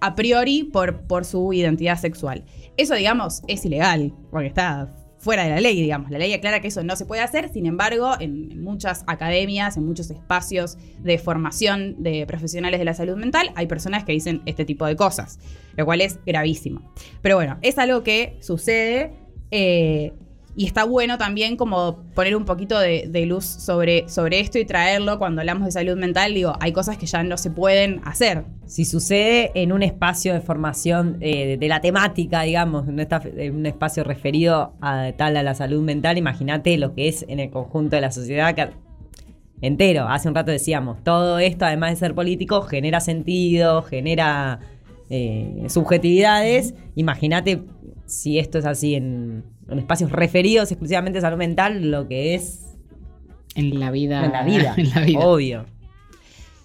A 0.00 0.14
priori 0.14 0.64
por, 0.64 1.06
por 1.06 1.24
su 1.24 1.52
identidad 1.52 1.98
sexual. 1.98 2.44
Eso, 2.76 2.94
digamos, 2.94 3.42
es 3.48 3.64
ilegal, 3.64 4.12
porque 4.30 4.48
está 4.48 4.94
fuera 5.18 5.44
de 5.44 5.50
la 5.50 5.60
ley, 5.60 5.80
digamos. 5.80 6.10
La 6.10 6.18
ley 6.18 6.34
aclara 6.34 6.60
que 6.60 6.68
eso 6.68 6.84
no 6.84 6.96
se 6.96 7.06
puede 7.06 7.22
hacer, 7.22 7.48
sin 7.48 7.64
embargo, 7.64 8.12
en, 8.20 8.52
en 8.52 8.62
muchas 8.62 9.04
academias, 9.06 9.78
en 9.78 9.86
muchos 9.86 10.10
espacios 10.10 10.76
de 10.98 11.16
formación 11.16 12.02
de 12.02 12.26
profesionales 12.26 12.78
de 12.78 12.84
la 12.84 12.92
salud 12.92 13.16
mental, 13.16 13.50
hay 13.54 13.66
personas 13.66 14.04
que 14.04 14.12
dicen 14.12 14.42
este 14.44 14.66
tipo 14.66 14.84
de 14.84 14.96
cosas, 14.96 15.38
lo 15.76 15.86
cual 15.86 16.02
es 16.02 16.18
gravísimo. 16.26 16.92
Pero 17.22 17.36
bueno, 17.36 17.58
es 17.62 17.78
algo 17.78 18.02
que 18.02 18.36
sucede 18.42 19.23
eh, 19.50 20.12
y 20.56 20.66
está 20.66 20.84
bueno 20.84 21.18
también 21.18 21.56
como 21.56 22.04
poner 22.14 22.36
un 22.36 22.44
poquito 22.44 22.78
de, 22.78 23.26
luz 23.26 23.44
sobre, 23.44 24.08
sobre 24.08 24.38
esto 24.38 24.58
y 24.58 24.64
traerlo 24.64 25.18
cuando 25.18 25.40
hablamos 25.40 25.64
de 25.64 25.72
salud 25.72 25.96
mental. 25.96 26.32
Digo, 26.32 26.52
hay 26.60 26.72
cosas 26.72 26.96
que 26.96 27.06
ya 27.06 27.24
no 27.24 27.36
se 27.36 27.50
pueden 27.50 28.00
hacer. 28.04 28.44
Si 28.66 28.84
sucede 28.84 29.50
en 29.54 29.72
un 29.72 29.82
espacio 29.82 30.32
de 30.32 30.40
formación 30.40 31.16
eh, 31.20 31.56
de, 31.58 31.68
la 31.68 31.80
temática, 31.80 32.42
digamos, 32.42 32.86
en, 32.88 33.00
esta- 33.00 33.22
en 33.36 33.56
un 33.56 33.66
espacio 33.66 34.04
referido 34.04 34.74
a 34.80 35.10
tal 35.16 35.36
a 35.36 35.42
la 35.42 35.56
salud 35.56 35.82
mental, 35.82 36.18
imagínate 36.18 36.78
lo 36.78 36.94
que 36.94 37.08
es 37.08 37.24
en 37.28 37.40
el 37.40 37.50
conjunto 37.50 37.96
de 37.96 38.02
la 38.02 38.12
sociedad 38.12 38.54
entero. 39.60 40.06
Hace 40.08 40.28
un 40.28 40.36
rato 40.36 40.52
decíamos, 40.52 41.02
todo 41.02 41.40
esto, 41.40 41.64
además 41.64 41.90
de 41.90 41.96
ser 41.96 42.14
político, 42.14 42.62
genera 42.62 43.00
sentido, 43.00 43.82
genera 43.82 44.60
eh, 45.10 45.64
subjetividades. 45.68 46.74
Imagínate 46.94 47.64
si 48.06 48.38
esto 48.38 48.58
es 48.58 48.66
así 48.66 48.94
en, 48.94 49.44
en 49.68 49.78
espacios 49.78 50.10
referidos 50.12 50.70
exclusivamente 50.70 51.18
a 51.18 51.22
salud 51.22 51.38
mental, 51.38 51.90
lo 51.90 52.06
que 52.08 52.34
es 52.34 52.60
En 53.54 53.78
la 53.80 53.90
vida. 53.90 54.24
en 54.24 54.32
la 54.32 54.42
vida. 54.44 54.74
en 54.78 54.90
la 54.90 55.00
vida. 55.00 55.18
Obvio. 55.20 55.66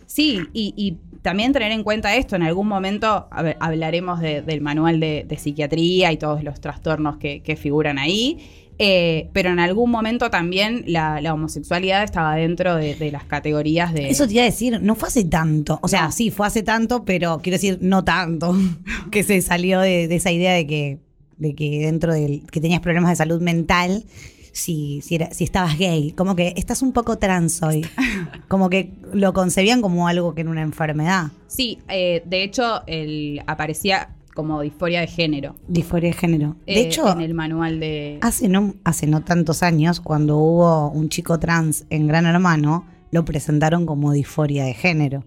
Sí, 0.06 0.40
y, 0.54 0.74
y 0.76 0.98
también 1.22 1.54
tener 1.54 1.72
en 1.72 1.84
cuenta 1.84 2.16
esto, 2.16 2.36
en 2.36 2.44
algún 2.44 2.68
momento 2.68 3.28
ver, 3.44 3.58
hablaremos 3.60 4.20
de- 4.22 4.42
del 4.42 4.62
manual 4.62 5.00
de, 5.00 5.24
de 5.28 5.38
psiquiatría 5.38 6.12
y 6.12 6.18
todos 6.18 6.44
los 6.44 6.60
trastornos 6.60 7.18
que, 7.18 7.44
que 7.44 7.56
figuran 7.56 8.00
ahí, 8.00 8.40
eh, 8.80 9.30
pero 9.34 9.50
en 9.52 9.60
algún 9.60 9.92
momento 9.92 10.30
también 10.30 10.84
la, 10.88 11.20
la 11.22 11.34
homosexualidad 11.34 12.04
estaba 12.04 12.36
dentro 12.36 12.76
de, 12.76 12.96
de 12.96 13.12
las 13.12 13.26
categorías 13.26 13.94
de... 13.94 14.10
Eso 14.10 14.26
te 14.26 14.34
iba 14.34 14.44
a 14.44 14.46
decir, 14.46 14.80
no 14.82 14.96
fue 14.96 15.10
hace 15.10 15.26
tanto. 15.26 15.80
O 15.84 15.88
sea, 15.90 16.06
No. 16.06 16.12
sí, 16.14 16.32
fue 16.32 16.48
hace 16.48 16.64
tanto, 16.64 17.04
pero 17.06 17.40
quiero 17.44 17.56
decir, 17.56 17.78
no 17.82 18.04
tanto. 18.04 18.56
que 19.12 19.22
se 19.24 19.42
salió 19.42 19.82
de, 19.82 20.08
de 20.08 20.16
esa 20.16 20.32
idea 20.32 20.54
de 20.54 20.66
que, 20.66 20.98
de 21.40 21.56
que 21.56 21.80
dentro 21.86 22.14
del. 22.14 22.44
que 22.52 22.62
tenías 22.62 22.82
problemas 22.82 23.10
de 23.10 23.16
salud 23.16 23.42
mental. 23.42 24.04
si, 24.52 25.02
si, 25.02 25.16
era, 25.16 25.32
si 25.32 25.44
estabas 25.46 25.78
gay. 25.78 26.12
Como 26.12 26.36
que 26.36 26.54
estás 26.58 26.82
un 26.82 26.92
poco 26.92 27.18
trans 27.18 27.64
hoy. 27.64 27.86
Como 28.48 28.70
que 28.70 28.92
lo 29.14 29.32
concebían 29.34 29.82
como 29.82 30.08
algo 30.08 30.34
que 30.36 30.42
era 30.42 30.50
una 30.50 30.62
enfermedad. 30.64 31.28
Sí, 31.48 31.80
eh, 31.88 32.24
de 32.26 32.44
hecho, 32.44 32.82
el, 32.88 33.42
aparecía 33.48 34.16
como 34.34 34.62
disforia 34.62 35.02
de 35.02 35.08
género. 35.08 35.56
Disforia 35.68 36.10
de 36.10 36.14
género. 36.16 36.56
De 36.66 36.74
eh, 36.74 36.80
hecho, 36.82 37.10
en 37.12 37.22
el 37.22 37.34
manual 37.34 37.80
de. 37.80 38.18
hace 38.22 38.48
no, 38.50 38.74
hace 38.84 39.06
no 39.08 39.22
tantos 39.22 39.64
años, 39.64 40.00
cuando 40.00 40.38
hubo 40.38 40.90
un 40.90 41.10
chico 41.10 41.40
trans 41.40 41.86
en 41.90 42.08
Gran 42.08 42.26
Hermano, 42.26 42.86
lo 43.12 43.24
presentaron 43.26 43.86
como 43.86 44.12
disforia 44.12 44.66
de 44.66 44.74
género. 44.74 45.24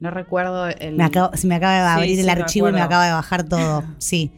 No 0.00 0.10
recuerdo 0.10 0.68
el. 0.68 0.96
Me 0.96 1.04
acabo- 1.04 1.36
se 1.36 1.46
me 1.46 1.56
acaba 1.56 1.74
de 1.74 1.80
abrir 2.02 2.16
sí, 2.16 2.22
el 2.22 2.28
archivo 2.30 2.68
y 2.68 2.72
me 2.72 2.80
acaba 2.80 3.06
de 3.06 3.12
bajar 3.12 3.44
todo. 3.44 3.84
Sí. 3.98 4.30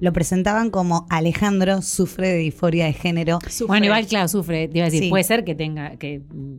Lo 0.00 0.12
presentaban 0.12 0.70
como 0.70 1.06
Alejandro 1.10 1.82
sufre 1.82 2.28
de 2.28 2.36
disforia 2.38 2.86
de 2.86 2.92
género. 2.92 3.38
Sufre. 3.48 3.66
Bueno, 3.66 3.86
igual, 3.86 4.06
claro, 4.06 4.28
sufre. 4.28 4.68
Te 4.68 4.78
iba 4.78 4.86
a 4.86 4.90
decir, 4.90 5.04
Sí. 5.04 5.10
puede 5.10 5.24
ser 5.24 5.44
que 5.44 5.54
tenga, 5.54 5.96
que 5.96 6.20
mm, 6.20 6.56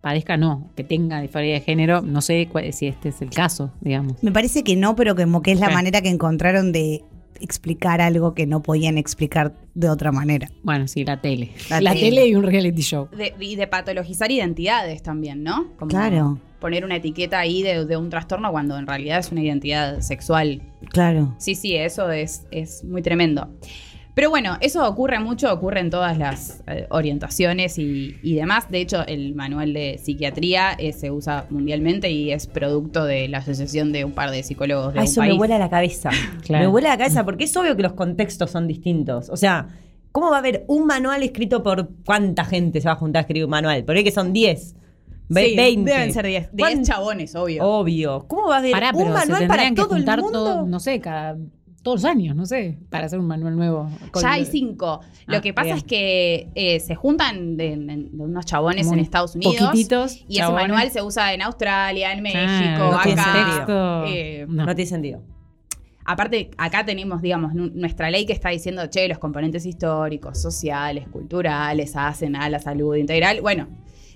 padezca, 0.00 0.36
no, 0.36 0.70
que 0.76 0.84
tenga 0.84 1.20
disforia 1.20 1.54
de 1.54 1.60
género. 1.60 2.00
No 2.02 2.20
sé 2.22 2.48
cuál- 2.50 2.72
si 2.72 2.86
este 2.86 3.10
es 3.10 3.20
el 3.22 3.30
caso, 3.30 3.72
digamos. 3.80 4.22
Me 4.22 4.32
parece 4.32 4.62
que 4.64 4.76
no, 4.76 4.94
pero 4.96 5.14
como 5.16 5.42
que 5.42 5.52
es 5.52 5.60
la 5.60 5.68
Sí. 5.68 5.74
manera 5.74 6.00
que 6.00 6.08
encontraron 6.08 6.72
de 6.72 7.02
explicar 7.40 8.00
algo 8.00 8.32
que 8.34 8.46
no 8.46 8.62
podían 8.62 8.96
explicar 8.96 9.52
de 9.74 9.90
otra 9.90 10.10
manera. 10.10 10.48
Bueno, 10.62 10.88
sí, 10.88 11.04
la 11.04 11.20
tele. 11.20 11.50
La 11.68 11.82
La, 11.82 11.92
tele. 11.92 12.08
tele 12.08 12.26
y 12.28 12.34
un 12.34 12.44
reality 12.44 12.80
show. 12.80 13.08
De- 13.14 13.34
y 13.38 13.56
de 13.56 13.66
patologizar 13.66 14.30
identidades 14.30 15.02
también, 15.02 15.42
¿no? 15.42 15.66
Como 15.76 15.90
Claro. 15.90 16.38
Poner 16.60 16.84
una 16.84 16.96
etiqueta 16.96 17.38
ahí 17.38 17.62
de, 17.62 17.84
de 17.84 17.96
un 17.96 18.08
trastorno 18.10 18.50
cuando 18.50 18.78
en 18.78 18.86
realidad 18.86 19.18
es 19.18 19.30
una 19.32 19.42
identidad 19.42 20.00
sexual. 20.00 20.62
Claro. 20.90 21.34
Sí, 21.38 21.54
sí, 21.54 21.74
eso 21.76 22.10
es, 22.10 22.46
es 22.50 22.82
muy 22.84 23.02
tremendo. 23.02 23.48
Pero 24.14 24.30
bueno, 24.30 24.56
eso 24.62 24.88
ocurre 24.88 25.20
mucho, 25.20 25.52
ocurre 25.52 25.80
en 25.80 25.90
todas 25.90 26.16
las 26.16 26.62
eh, 26.66 26.86
orientaciones 26.88 27.78
y, 27.78 28.16
y 28.22 28.34
demás. 28.36 28.70
De 28.70 28.80
hecho, 28.80 29.06
el 29.06 29.34
manual 29.34 29.74
de 29.74 29.98
psiquiatría 30.02 30.72
eh, 30.78 30.94
se 30.94 31.10
usa 31.10 31.44
mundialmente 31.50 32.10
y 32.10 32.32
es 32.32 32.46
producto 32.46 33.04
de 33.04 33.28
la 33.28 33.38
asociación 33.38 33.92
de 33.92 34.06
un 34.06 34.12
par 34.12 34.30
de 34.30 34.42
psicólogos 34.42 34.94
de 34.94 35.00
Ah, 35.00 35.02
un 35.02 35.08
eso 35.08 35.20
país. 35.20 35.32
me 35.32 35.38
vuela 35.38 35.58
la 35.58 35.68
cabeza. 35.68 36.08
Claro. 36.42 36.64
Me 36.64 36.70
vuela 36.70 36.88
la 36.88 36.96
cabeza 36.96 37.24
porque 37.26 37.44
es 37.44 37.54
obvio 37.58 37.76
que 37.76 37.82
los 37.82 37.92
contextos 37.92 38.50
son 38.50 38.66
distintos. 38.66 39.28
O 39.28 39.36
sea, 39.36 39.68
¿cómo 40.12 40.30
va 40.30 40.36
a 40.36 40.38
haber 40.38 40.64
un 40.66 40.86
manual 40.86 41.22
escrito 41.22 41.62
por 41.62 41.90
cuánta 42.06 42.46
gente 42.46 42.80
se 42.80 42.88
va 42.88 42.92
a 42.92 42.96
juntar 42.96 43.20
a 43.20 43.22
escribir 43.24 43.44
un 43.44 43.50
manual? 43.50 43.84
Por 43.84 43.96
ahí 43.96 44.02
que 44.04 44.12
son 44.12 44.32
10, 44.32 44.76
ve- 45.28 45.46
Sí, 45.50 45.56
20. 45.56 45.90
Deben 45.92 46.12
ser 46.12 46.26
10 46.26 46.48
10 46.52 46.68
¿Cuán- 46.68 46.84
chabones, 46.84 47.34
obvio. 47.34 47.64
Obvio. 47.64 48.26
¿Cómo 48.28 48.48
va 48.48 48.56
a 48.56 48.58
haber 48.58 48.72
Pará, 48.72 48.90
un 48.94 49.10
manual 49.12 49.46
para 49.46 49.62
tendrían 49.62 49.74
que 49.74 49.82
todo 49.82 49.96
el 49.96 50.04
mundo? 50.06 50.30
todo, 50.32 50.66
no 50.66 50.80
sé, 50.80 51.00
cada 51.00 51.36
todos 51.82 52.02
los 52.02 52.10
años, 52.10 52.34
no 52.34 52.46
sé, 52.46 52.78
para 52.90 53.06
hacer 53.06 53.20
un 53.20 53.28
manual 53.28 53.54
nuevo. 53.54 53.88
Ya 54.20 54.32
hay 54.32 54.44
cinco. 54.44 55.00
Lo 55.26 55.36
Ah, 55.36 55.40
que 55.40 55.54
pasa 55.54 55.66
bien. 55.66 55.76
es 55.76 55.84
que 55.84 56.48
eh, 56.56 56.80
se 56.80 56.96
juntan 56.96 57.56
de, 57.56 58.08
unos 58.18 58.44
chabones 58.44 58.90
en 58.90 58.98
Estados 58.98 59.36
Unidos. 59.36 59.54
poquititos 59.56 60.24
Y 60.28 60.40
ese 60.40 60.50
manual 60.50 60.90
se 60.90 61.00
usa 61.00 61.32
en 61.32 61.42
Australia, 61.42 62.12
en 62.12 62.22
México, 62.24 62.40
Claro, 62.40 62.90
no 62.90 63.02
tiene 63.04 63.20
acá. 63.20 63.32
contexto. 63.32 64.04
Eh, 64.08 64.46
No. 64.48 64.66
no. 64.66 64.74
tiene 64.74 64.88
sentido. 64.88 65.22
Aparte, 66.04 66.50
acá 66.56 66.84
tenemos, 66.84 67.20
digamos, 67.22 67.52
nu- 67.54 67.70
nuestra 67.74 68.10
ley 68.10 68.26
que 68.26 68.32
está 68.32 68.48
diciendo, 68.50 68.86
che, 68.88 69.08
los 69.08 69.18
componentes 69.18 69.64
históricos, 69.66 70.40
sociales, 70.40 71.06
culturales, 71.08 71.94
hacen 71.96 72.36
a 72.36 72.48
la 72.48 72.58
salud 72.60 72.94
integral. 72.96 73.40
Bueno, 73.40 73.68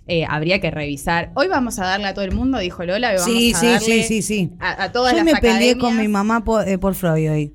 eh, 0.07 0.25
habría 0.29 0.61
que 0.61 0.71
revisar. 0.71 1.31
Hoy 1.35 1.49
vamos 1.49 1.79
a 1.79 1.85
darle 1.87 2.07
a 2.09 2.15
todo 2.15 2.25
el 2.25 2.33
mundo, 2.33 2.59
dijo 2.59 2.85
Lola, 2.85 3.09
vamos 3.13 3.25
Sí, 3.25 3.53
a 3.55 3.59
sí, 3.59 3.67
darle 3.67 3.81
sí, 3.87 4.03
sí, 4.03 4.23
sí. 4.23 4.53
A, 4.61 4.85
a 4.85 4.93
todas 4.93 5.13
Yo 5.13 5.17
las 5.19 5.25
me 5.27 5.41
peleé 5.41 5.75
con 5.75 5.91
academias. 5.91 6.03
mi 6.03 6.09
mamá 6.09 6.45
por, 6.45 6.67
eh, 6.69 6.79
por 6.79 6.95
Freud 6.95 7.31
hoy. 7.31 7.55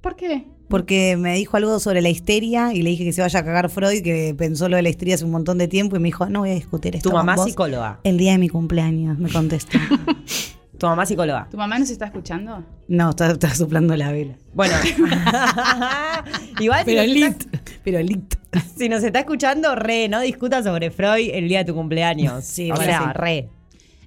¿Por 0.00 0.14
qué? 0.16 0.46
Porque 0.68 1.16
me 1.16 1.34
dijo 1.34 1.56
algo 1.56 1.78
sobre 1.78 2.00
la 2.02 2.08
histeria 2.08 2.72
y 2.74 2.82
le 2.82 2.90
dije 2.90 3.04
que 3.04 3.12
se 3.12 3.22
vaya 3.22 3.38
a 3.40 3.44
cagar 3.44 3.70
Freud, 3.70 4.02
que 4.02 4.34
pensó 4.36 4.68
lo 4.68 4.76
de 4.76 4.82
la 4.82 4.88
histeria 4.88 5.14
hace 5.14 5.24
un 5.24 5.30
montón 5.30 5.58
de 5.58 5.68
tiempo 5.68 5.94
y 5.96 6.00
me 6.00 6.06
dijo, 6.08 6.26
no 6.28 6.40
voy 6.40 6.50
a 6.50 6.54
discutir 6.54 6.96
esto 6.96 7.08
Tu 7.08 7.12
con 7.12 7.18
mamá 7.24 7.36
vos 7.36 7.46
psicóloga. 7.46 8.00
El 8.02 8.18
día 8.18 8.32
de 8.32 8.38
mi 8.38 8.48
cumpleaños, 8.48 9.18
me 9.18 9.28
contestó. 9.30 9.78
Tu 10.78 10.86
mamá 10.86 11.06
psicóloga. 11.06 11.48
¿Tu 11.50 11.56
mamá 11.56 11.78
nos 11.78 11.88
está 11.88 12.04
escuchando? 12.04 12.62
no, 12.88 13.10
está, 13.10 13.30
está 13.30 13.54
soplando 13.54 13.96
la 13.96 14.12
vela. 14.12 14.34
Bueno. 14.52 14.74
Igual 16.60 16.80
si 16.80 16.84
Pero 16.84 17.02
nos, 17.02 17.10
lit. 17.12 17.24
está, 17.26 17.60
Pero 17.84 18.02
lit. 18.02 18.34
si 18.76 18.88
nos 18.88 19.02
está 19.02 19.20
escuchando, 19.20 19.74
re, 19.74 20.08
no 20.08 20.20
discuta 20.20 20.62
sobre 20.62 20.90
Freud 20.90 21.30
el 21.32 21.48
día 21.48 21.58
de 21.58 21.64
tu 21.66 21.74
cumpleaños. 21.74 22.44
Sí, 22.44 22.70
o 22.70 22.76
sea, 22.76 23.00
sí. 23.00 23.04
re. 23.14 23.48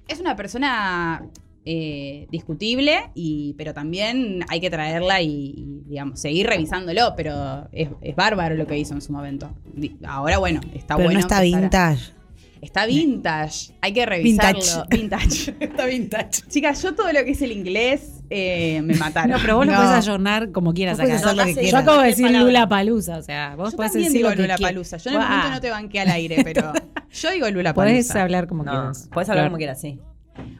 Es 0.08 0.20
una 0.20 0.34
persona 0.36 1.22
eh, 1.64 2.26
discutible, 2.30 3.10
y, 3.14 3.54
pero 3.58 3.74
también 3.74 4.40
hay 4.48 4.60
que 4.60 4.70
traerla 4.70 5.20
y, 5.20 5.54
y, 5.56 5.82
digamos, 5.86 6.18
seguir 6.20 6.46
revisándolo, 6.46 7.14
pero 7.16 7.68
es, 7.72 7.88
es 8.00 8.16
bárbaro 8.16 8.56
lo 8.56 8.66
que 8.66 8.76
hizo 8.78 8.94
en 8.94 9.02
su 9.02 9.12
momento. 9.12 9.50
Ahora, 10.04 10.38
bueno, 10.38 10.60
está 10.74 10.96
Pero 10.96 11.06
bueno. 11.08 11.20
no 11.20 11.26
está 11.26 11.38
a- 11.38 11.42
vintage. 11.42 12.12
Está 12.62 12.84
vintage, 12.86 13.72
hay 13.80 13.92
que 13.94 14.04
revisarlo. 14.04 14.60
Vintage. 14.90 15.50
Vintage. 15.50 15.64
está 15.64 15.86
vintage. 15.86 16.42
Chicas, 16.48 16.82
yo 16.82 16.94
todo 16.94 17.10
lo 17.12 17.24
que 17.24 17.30
es 17.30 17.40
el 17.42 17.52
inglés 17.52 18.20
eh, 18.28 18.82
me 18.82 18.94
mataron. 18.96 19.30
No, 19.30 19.38
pero 19.40 19.56
vos 19.56 19.66
lo 19.66 19.74
podés 19.74 19.90
ayornar 19.90 20.52
como 20.52 20.74
quieras 20.74 20.98
podés 20.98 21.22
acá. 21.22 21.30
hacer 21.30 21.36
lo 21.38 21.44
que 21.46 21.54
No, 21.54 21.62
no, 21.62 21.68
Yo 21.68 21.76
acabo 21.78 21.96
de 21.98 22.02
¿Qué 22.04 22.08
decir 22.10 22.26
palabra? 22.26 22.46
Lula 22.46 22.68
Palusa, 22.68 23.16
o 23.16 23.22
sea, 23.22 23.54
vos 23.56 23.70
yo 23.72 23.76
podés 23.76 23.92
decir 23.94 24.12
digo 24.12 24.28
lo 24.28 24.36
que 24.36 24.42
Lula 24.42 24.56
quieras. 24.56 24.72
Palusa. 24.72 24.96
Yo 24.98 25.10
en 25.10 25.16
el 25.16 25.22
momento 25.22 25.50
no 25.50 25.60
te 25.60 25.70
banqué 25.70 26.00
al 26.00 26.08
aire, 26.10 26.36
pero 26.44 26.72
yo 27.10 27.30
digo 27.30 27.50
Lula 27.50 27.72
Podés 27.74 28.08
Palusa. 28.08 28.22
hablar 28.22 28.46
como 28.46 28.62
No, 28.64 28.70
quieras. 28.72 29.08
podés 29.12 29.28
hablar 29.30 29.42
Claro. 29.44 29.50
como 29.50 29.56
quieras, 29.58 29.80
sí. 29.80 29.98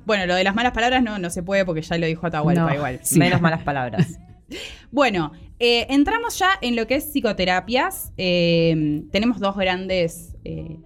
Bueno, 0.07 0.27
lo 0.27 0.35
de 0.35 0.45
las 0.45 0.55
malas 0.55 0.73
palabras 0.73 1.03
no, 1.03 1.19
no 1.19 1.31
se 1.31 1.43
puede 1.43 1.65
porque 1.67 1.83
ya 1.83 1.97
lo 1.99 2.07
dijo 2.07 2.27
Atahualpa 2.27 2.63
No. 2.69 2.75
igual. 2.75 3.01
Sí. 3.03 3.19
Menos 3.19 3.41
malas 3.41 3.63
palabras. 3.63 4.19
Bueno, 4.91 5.31
eh, 5.61 5.87
entramos 5.91 6.37
ya 6.37 6.49
en 6.61 6.75
lo 6.75 6.89
que 6.89 6.97
es 6.97 7.13
psicoterapias. 7.13 8.13
Eh, 8.17 9.05
tenemos 9.13 9.39
dos 9.39 9.57
grandes 9.57 10.35
eh, 10.45 10.79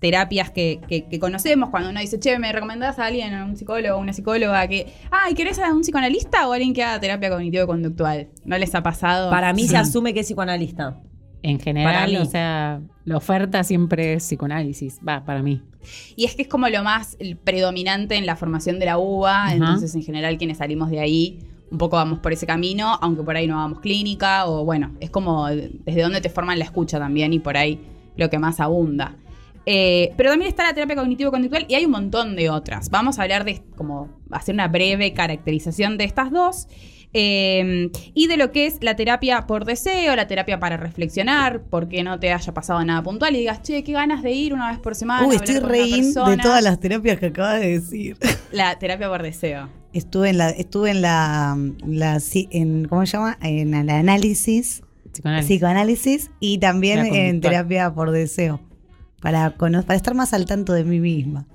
terapias 0.00 0.50
que, 0.50 0.80
que- 0.88 1.06
que 1.06 1.18
conocemos. 1.20 1.70
Cuando 1.70 1.90
uno 1.90 2.00
dice, 2.00 2.18
che, 2.18 2.38
¿me 2.38 2.50
recomendás 2.52 2.98
a 2.98 3.06
alguien, 3.06 3.34
a 3.34 3.44
un 3.44 3.56
psicólogo 3.56 3.96
o 3.96 4.00
una 4.00 4.12
psicóloga 4.12 4.66
que, 4.66 4.92
ay, 5.10 5.34
¿querés 5.34 5.58
a 5.58 5.72
un 5.72 5.82
psicoanalista 5.82 6.48
o 6.48 6.52
alguien 6.52 6.72
que 6.74 6.82
haga 6.82 6.98
terapia 6.98 7.30
cognitivo-conductual? 7.30 8.28
¿No 8.44 8.58
les 8.58 8.74
ha 8.74 8.82
pasado? 8.82 9.30
Para 9.30 9.52
mí 9.52 9.62
Sí. 9.62 9.68
se 9.68 9.76
asume 9.76 10.12
que 10.14 10.20
es 10.20 10.26
psicoanalista. 10.26 11.00
En 11.42 11.56
Para 11.56 11.64
general, 11.64 12.10
mí. 12.10 12.16
o 12.18 12.24
sea, 12.26 12.80
la 13.04 13.16
oferta 13.16 13.62
siempre 13.64 14.14
es 14.14 14.24
psicoanálisis. 14.24 15.00
Va, 15.06 15.24
para 15.24 15.42
mí. 15.42 15.62
Y 16.14 16.26
es 16.26 16.34
que 16.34 16.42
es 16.42 16.48
como 16.48 16.68
lo 16.68 16.82
más 16.82 17.16
predominante 17.44 18.16
en 18.16 18.26
la 18.26 18.36
formación 18.36 18.78
de 18.78 18.84
la 18.86 18.98
UBA, 18.98 19.54
entonces 19.54 19.94
en 19.94 20.02
general 20.02 20.36
quienes 20.36 20.58
salimos 20.58 20.90
de 20.90 21.00
ahí 21.00 21.38
un 21.70 21.78
poco 21.78 21.96
vamos 21.96 22.18
por 22.18 22.32
ese 22.32 22.46
camino, 22.46 22.98
aunque 23.00 23.22
por 23.22 23.36
ahí 23.36 23.46
no 23.46 23.58
hagamos 23.58 23.80
clínica 23.80 24.44
o 24.46 24.64
bueno, 24.64 24.92
es 25.00 25.08
como 25.08 25.46
desde 25.48 26.02
donde 26.02 26.20
te 26.20 26.28
forman 26.28 26.58
la 26.58 26.64
escucha 26.64 26.98
también 26.98 27.32
y 27.32 27.38
por 27.38 27.56
ahí 27.56 27.80
lo 28.16 28.28
que 28.28 28.38
más 28.38 28.60
abunda. 28.60 29.16
Eh, 29.66 30.12
pero 30.16 30.30
también 30.30 30.48
está 30.48 30.64
la 30.64 30.74
terapia 30.74 30.96
cognitivo-conductual 30.96 31.66
y 31.68 31.74
hay 31.74 31.84
un 31.84 31.90
montón 31.92 32.34
de 32.34 32.50
otras. 32.50 32.90
Vamos 32.90 33.18
a 33.18 33.22
hablar 33.22 33.44
de 33.44 33.62
como 33.76 34.08
hacer 34.30 34.54
una 34.54 34.68
breve 34.68 35.12
caracterización 35.12 35.98
de 35.98 36.04
estas 36.04 36.30
dos. 36.30 36.66
eh, 37.12 37.90
y 38.14 38.28
de 38.28 38.36
lo 38.36 38.52
que 38.52 38.66
es 38.66 38.78
la 38.82 38.94
terapia 38.94 39.46
por 39.48 39.64
deseo, 39.64 40.14
la 40.14 40.28
terapia 40.28 40.60
para 40.60 40.76
reflexionar, 40.76 41.62
porque 41.68 42.04
no 42.04 42.20
te 42.20 42.32
haya 42.32 42.54
pasado 42.54 42.84
nada 42.84 43.02
puntual 43.02 43.34
y 43.34 43.40
digas, 43.40 43.62
che, 43.62 43.82
qué 43.82 43.92
ganas 43.92 44.22
de 44.22 44.30
ir 44.30 44.54
una 44.54 44.70
vez 44.70 44.78
por 44.78 44.94
semana. 44.94 45.26
Uy, 45.26 45.34
estoy 45.36 45.58
reín 45.58 45.90
de 45.96 46.14
persona". 46.14 46.42
todas 46.42 46.62
las 46.62 46.78
terapias 46.78 47.18
que 47.18 47.26
acabas 47.26 47.60
de 47.60 47.80
decir. 47.80 48.16
La 48.52 48.78
terapia 48.78 49.08
por 49.08 49.22
deseo. 49.24 49.68
Estuve 49.92 50.30
en 50.30 50.38
la, 50.38 50.50
estuve 50.50 50.90
en 50.92 51.02
la, 51.02 51.56
en, 52.50 52.84
¿cómo 52.88 53.04
se 53.06 53.12
llama? 53.16 53.36
En 53.42 53.74
el 53.74 53.90
análisis, 53.90 54.82
Psicoanálisis. 55.12 55.48
psicoanálisis 55.50 56.30
y 56.38 56.58
también 56.58 57.06
en 57.06 57.40
terapia 57.40 57.92
por 57.92 58.12
deseo. 58.12 58.60
Para, 59.20 59.54
para 59.56 59.94
estar 59.94 60.14
más 60.14 60.32
al 60.32 60.46
tanto 60.46 60.72
de 60.72 60.84
mí 60.84 60.98
misma. 61.00 61.46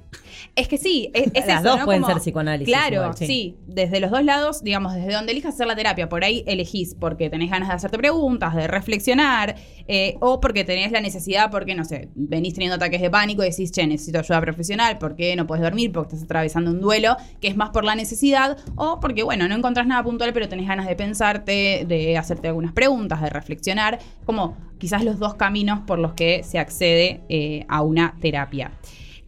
Es 0.55 0.67
que 0.69 0.77
sí, 0.77 1.09
es, 1.13 1.27
es 1.33 1.45
Las 1.47 1.61
eso, 1.61 1.69
dos 1.71 1.79
¿no? 1.79 1.85
pueden 1.85 2.01
Como- 2.01 2.13
ser 2.13 2.21
psicoanálisis 2.21 2.73
Claro, 2.73 2.95
igual, 2.95 3.17
sí. 3.17 3.25
sí. 3.27 3.57
Desde 3.67 3.99
los 3.99 4.09
dos 4.11 4.23
lados, 4.23 4.63
digamos, 4.63 4.93
desde 4.93 5.11
donde 5.13 5.31
elijas 5.33 5.53
hacer 5.53 5.67
la 5.67 5.75
terapia, 5.75 6.07
por 6.07 6.23
ahí 6.23 6.43
elegís 6.47 6.95
porque 6.97 7.29
tenés 7.29 7.49
ganas 7.51 7.67
de 7.69 7.75
hacerte 7.75 7.97
preguntas, 7.97 8.55
de 8.55 8.67
reflexionar, 8.67 9.55
eh, 9.87 10.15
o 10.21 10.39
porque 10.39 10.63
tenés 10.63 10.91
la 10.91 11.01
necesidad, 11.01 11.51
porque, 11.51 11.75
no 11.75 11.83
sé, 11.83 12.09
venís 12.15 12.53
teniendo 12.53 12.75
ataques 12.75 13.01
de 13.01 13.09
pánico 13.09 13.43
y 13.43 13.49
decís, 13.49 13.71
che, 13.71 13.85
necesito 13.85 14.19
ayuda 14.19 14.39
profesional, 14.41 14.97
porque 14.97 15.35
no 15.35 15.45
puedes 15.45 15.63
dormir, 15.63 15.91
porque 15.91 16.13
estás 16.15 16.23
atravesando 16.23 16.71
un 16.71 16.79
duelo, 16.79 17.17
que 17.41 17.47
es 17.49 17.57
más 17.57 17.71
por 17.71 17.83
la 17.83 17.95
necesidad, 17.95 18.57
o 18.75 18.99
porque, 19.01 19.23
bueno, 19.23 19.47
no 19.49 19.55
encontrás 19.55 19.85
nada 19.87 20.03
puntual, 20.03 20.31
pero 20.31 20.47
tenés 20.47 20.67
ganas 20.67 20.87
de 20.87 20.95
pensarte, 20.95 21.85
de 21.87 22.17
hacerte 22.17 22.47
algunas 22.47 22.71
preguntas, 22.71 23.21
de 23.21 23.29
reflexionar, 23.29 23.99
como 24.25 24.55
quizás 24.77 25.03
los 25.03 25.19
dos 25.19 25.35
caminos 25.35 25.81
por 25.85 25.99
los 25.99 26.13
que 26.13 26.43
se 26.43 26.59
accede 26.59 27.21
eh, 27.29 27.65
a 27.67 27.81
una 27.81 28.15
terapia. 28.21 28.71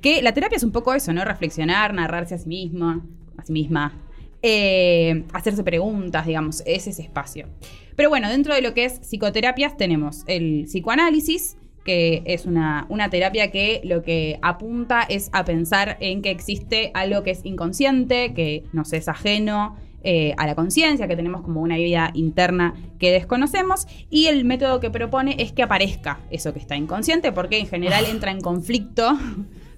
Que 0.02 0.22
la 0.22 0.34
terapia 0.34 0.58
es 0.58 0.64
un 0.64 0.72
poco 0.72 0.94
eso, 0.94 1.14
¿no? 1.14 1.26
Reflexionar, 1.26 1.94
narrarse 1.94 2.36
a 2.36 2.38
sí 2.38 2.48
misma, 2.48 3.06
a 3.38 3.46
sí 3.46 3.54
misma, 3.54 3.94
eh, 4.42 5.26
hacerse 5.34 5.64
preguntas, 5.64 6.26
digamos, 6.26 6.62
es 6.66 6.88
ese 6.88 7.02
espacio. 7.02 7.48
Pero 7.96 8.10
bueno, 8.10 8.30
dentro 8.30 8.54
de 8.54 8.62
lo 8.62 8.74
que 8.74 8.86
es 8.86 9.00
psicoterapias 9.02 9.76
tenemos 9.76 10.24
el 10.28 10.66
psicoanálisis, 10.66 11.58
que 11.84 12.22
es 12.26 12.46
una, 12.46 12.86
una 12.90 13.10
terapia 13.10 13.50
que 13.50 13.82
lo 13.84 14.04
que 14.04 14.38
apunta 14.42 15.02
es 15.02 15.30
a 15.32 15.46
pensar 15.46 15.98
en 16.00 16.22
que 16.22 16.30
existe 16.30 16.92
algo 16.94 17.24
que 17.24 17.32
es 17.32 17.46
inconsciente, 17.46 18.34
que 18.34 18.66
nos 18.74 18.94
es 18.94 19.08
ajeno, 19.08 19.78
eh, 20.04 20.36
a 20.38 20.46
la 20.46 20.54
conciencia, 20.54 21.08
que 21.08 21.16
tenemos 21.16 21.42
como 21.42 21.62
una 21.62 21.76
vida 21.76 22.12
interna 22.14 22.76
que 23.00 23.12
desconocemos, 23.12 23.88
y 24.10 24.28
el 24.28 24.46
método 24.46 24.80
que 24.80 24.92
propone 24.92 25.36
es 25.40 25.52
que 25.52 25.64
aparezca 25.64 26.20
eso 26.30 26.54
que 26.54 26.60
está 26.60 26.76
inconsciente, 26.76 27.32
porque 27.32 27.58
en 27.58 27.68
general 27.68 28.06
entra 28.10 28.32
en 28.32 28.40
conflicto 28.40 29.18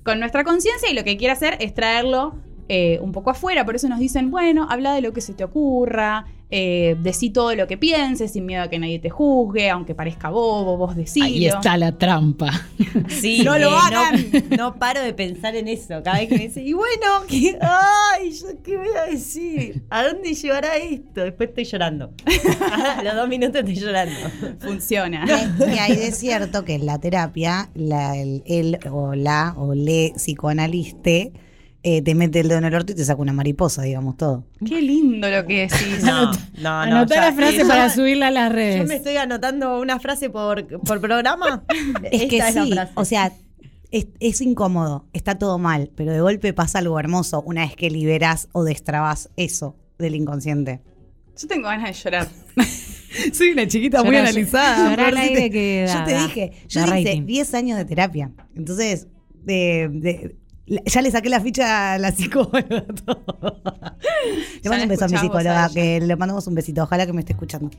con 0.03 0.19
nuestra 0.19 0.43
conciencia 0.43 0.89
y 0.89 0.93
lo 0.93 1.03
que 1.03 1.17
quiere 1.17 1.33
hacer 1.33 1.57
es 1.59 1.73
traerlo 1.73 2.35
eh, 2.67 2.99
un 3.01 3.11
poco 3.11 3.31
afuera, 3.31 3.65
por 3.65 3.75
eso 3.75 3.89
nos 3.89 3.99
dicen, 3.99 4.29
bueno, 4.29 4.67
habla 4.69 4.93
de 4.93 5.01
lo 5.01 5.11
que 5.11 5.21
se 5.21 5.33
te 5.33 5.43
ocurra, 5.43 6.25
eh, 6.51 6.97
decí 6.99 7.29
todo 7.29 7.53
lo 7.53 7.67
que 7.67 7.77
pienses 7.77 8.31
sin 8.31 8.47
miedo 8.47 8.63
a 8.63 8.69
que 8.69 8.79
nadie 8.79 8.97
te 8.97 9.11
juzgue, 9.11 9.69
aunque 9.69 9.93
parezca 9.93 10.29
bobo, 10.29 10.77
vos 10.77 10.95
decilo. 10.95 11.25
Ahí 11.25 11.45
está 11.45 11.77
la 11.77 11.91
trampa. 11.97 12.49
Sí, 13.07 13.43
No 13.43 13.57
lo 13.59 13.69
eh, 13.69 13.79
hagan. 13.79 14.25
No, 14.49 14.57
no 14.57 14.75
paro 14.75 15.01
de 15.01 15.13
pensar 15.13 15.55
en 15.55 15.67
eso. 15.67 16.01
Cada 16.03 16.17
vez 16.19 16.29
que 16.29 16.37
me 16.37 16.47
dice, 16.47 16.63
y 16.63 16.73
bueno, 16.73 17.05
¿qué, 17.27 17.57
ay, 17.61 18.31
¿yo 18.31 18.47
qué 18.63 18.77
voy 18.77 18.87
a 18.97 19.11
decir? 19.11 19.83
¿A 19.89 20.07
dónde 20.07 20.33
llevará 20.33 20.77
esto? 20.77 21.21
Después 21.23 21.49
estoy 21.49 21.65
llorando. 21.65 22.11
A 22.71 23.03
los 23.03 23.15
dos 23.15 23.27
minutos 23.27 23.57
estoy 23.57 23.75
llorando. 23.75 24.15
Funciona. 24.59 25.25
Y 25.59 25.77
ahí 25.77 25.91
es 25.91 26.17
cierto 26.17 26.65
que 26.65 26.75
en 26.75 26.85
la 26.87 26.99
terapia, 26.99 27.69
la, 27.75 28.17
el, 28.17 28.41
el 28.47 28.79
o 28.91 29.13
la 29.13 29.53
o 29.55 29.75
le 29.75 30.13
psicoanaliste 30.15 31.33
eh, 31.83 32.01
te 32.01 32.13
mete 32.15 32.41
el 32.41 32.47
dedo 32.49 32.57
en 32.59 32.65
el 32.65 32.73
orto 32.75 32.91
y 32.91 32.95
te 32.95 33.05
saca 33.05 33.21
una 33.21 33.33
mariposa, 33.33 33.81
digamos 33.83 34.17
todo. 34.17 34.45
Qué 34.65 34.81
lindo 34.81 35.29
lo 35.29 35.45
que 35.45 35.61
decís. 35.61 35.99
No, 36.03 36.31
no, 36.31 36.35
no. 36.61 36.69
Anotá 36.69 37.15
ya- 37.15 37.21
la 37.27 37.33
frase 37.33 37.65
para 37.65 37.87
yo- 37.87 37.93
subirla 37.93 38.27
a 38.27 38.31
las 38.31 38.49
Yo 38.49 38.55
redes. 38.55 38.87
me 38.87 38.95
estoy 38.95 39.15
anotando 39.17 39.79
una 39.79 39.99
frase 39.99 40.29
por, 40.29 40.67
por 40.81 40.99
programa. 40.99 41.63
Es 42.11 42.25
que 42.29 42.37
Esta 42.39 42.51
la 42.51 42.65
sí, 42.65 42.71
frase. 42.73 42.91
o 42.95 43.05
sea, 43.05 43.31
es, 43.91 44.07
es 44.19 44.41
incómodo, 44.41 45.07
está 45.13 45.39
todo 45.39 45.57
mal, 45.57 45.89
pero 45.95 46.11
de 46.11 46.21
golpe 46.21 46.53
pasa 46.53 46.79
algo 46.79 46.99
hermoso 46.99 47.41
una 47.41 47.61
vez 47.61 47.75
que 47.75 47.89
liberás 47.89 48.49
o 48.51 48.63
destrabas 48.63 49.29
eso 49.37 49.75
del 49.97 50.15
inconsciente. 50.15 50.81
Yo 51.41 51.47
tengo 51.47 51.67
ganas 51.69 51.89
de 51.89 52.03
llorar. 52.03 52.27
Soy 53.33 53.49
una 53.51 53.67
chiquita 53.67 54.03
muy 54.03 54.15
analizada. 54.17 54.89
aire 54.93 55.35
te- 55.35 55.49
que 55.49 55.85
da, 55.87 55.99
Yo 55.99 56.03
te 56.05 56.17
dije, 56.23 56.51
yo 56.67 56.81
hice 56.81 56.89
rating. 56.89 57.25
10 57.25 57.53
años 57.55 57.77
de 57.77 57.85
terapia. 57.85 58.31
Entonces, 58.55 59.07
de- 59.43 60.35
ya 60.85 61.01
le 61.01 61.11
saqué 61.11 61.29
la 61.29 61.41
ficha 61.41 61.93
a 61.93 61.97
la 61.97 62.11
psicóloga. 62.11 62.85
todo. 63.05 63.61
Le 64.63 64.69
mando 64.69 64.83
un 64.83 64.89
beso 64.89 65.05
a 65.05 65.07
mi 65.07 65.17
psicóloga, 65.17 65.65
a 65.65 65.69
que 65.69 65.99
le 65.99 66.15
mandamos 66.15 66.47
un 66.47 66.55
besito. 66.55 66.83
Ojalá 66.83 67.05
que 67.05 67.13
me 67.13 67.21
esté 67.21 67.33
escuchando. 67.33 67.69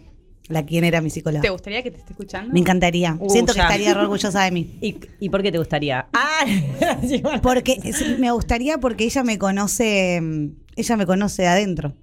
La 0.49 0.67
quien 0.67 0.83
era 0.83 1.01
mi 1.01 1.11
psicóloga. 1.11 1.43
¿Te 1.43 1.51
gustaría 1.51 1.83
que 1.83 1.93
te 1.93 1.99
esté 1.99 2.13
escuchando? 2.13 2.53
Me 2.53 2.59
encantaría. 2.59 3.17
Uh, 3.21 3.31
Siento 3.31 3.55
que 3.55 3.61
estaría 3.61 3.93
orgullosa 3.93 4.43
de 4.43 4.51
mí. 4.51 4.79
¿Y, 4.81 4.97
¿Y 5.21 5.29
por 5.29 5.43
qué 5.43 5.53
te 5.53 5.59
gustaría? 5.59 6.09
Ah. 6.13 6.45
Porque 7.43 7.93
sí, 7.93 8.17
me 8.19 8.33
gustaría 8.33 8.79
porque 8.79 9.05
ella 9.05 9.23
me 9.23 9.39
conoce, 9.39 10.21
ella 10.77 10.97
me 10.97 11.07
conoce 11.07 11.43
de 11.43 11.49
adentro. 11.49 11.95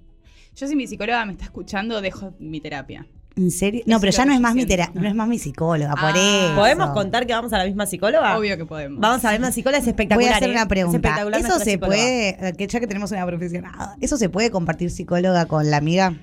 Yo 0.56 0.66
si 0.66 0.76
mi 0.76 0.86
psicóloga 0.86 1.24
me 1.26 1.32
está 1.32 1.44
escuchando, 1.44 2.00
dejo 2.00 2.34
mi 2.38 2.60
terapia. 2.60 3.06
¿En 3.38 3.50
serio? 3.52 3.82
No, 3.86 4.00
pero 4.00 4.10
ya 4.10 4.24
no 4.24 4.32
es 4.34 4.40
más 4.40 4.54
mi 4.56 4.66
tera- 4.66 4.90
no 4.94 5.06
es 5.08 5.14
más 5.14 5.28
mi 5.28 5.38
psicóloga, 5.38 5.92
por 5.94 6.10
Ah. 6.12 6.46
eso. 6.48 6.54
¿Podemos 6.56 6.90
contar 6.90 7.24
que 7.24 7.32
vamos 7.32 7.52
a 7.52 7.58
la 7.58 7.64
misma 7.66 7.86
psicóloga? 7.86 8.36
Obvio 8.36 8.56
que 8.56 8.66
podemos. 8.66 8.98
Vamos 9.00 9.24
a 9.24 9.28
la 9.32 9.38
misma 9.38 9.52
psicóloga, 9.52 9.78
es 9.78 9.86
espectacular. 9.86 10.28
Voy 10.28 10.32
a 10.34 10.36
hacer 10.36 10.48
¿eh? 10.48 10.52
una 10.52 10.62
Es 10.62 10.66
pregunta. 10.68 10.96
espectacular 11.08 11.40
¿Eso 11.40 11.58
se 11.60 11.64
psicóloga. 11.72 11.86
puede, 11.96 12.52
que 12.56 12.66
ya 12.66 12.80
que 12.80 12.86
tenemos 12.88 13.12
una 13.12 13.24
profesional, 13.26 13.72
¿eso 14.00 14.16
se 14.16 14.28
puede 14.28 14.50
compartir 14.50 14.90
psicóloga 14.90 15.46
con 15.46 15.70
la 15.70 15.76
amiga? 15.76 16.14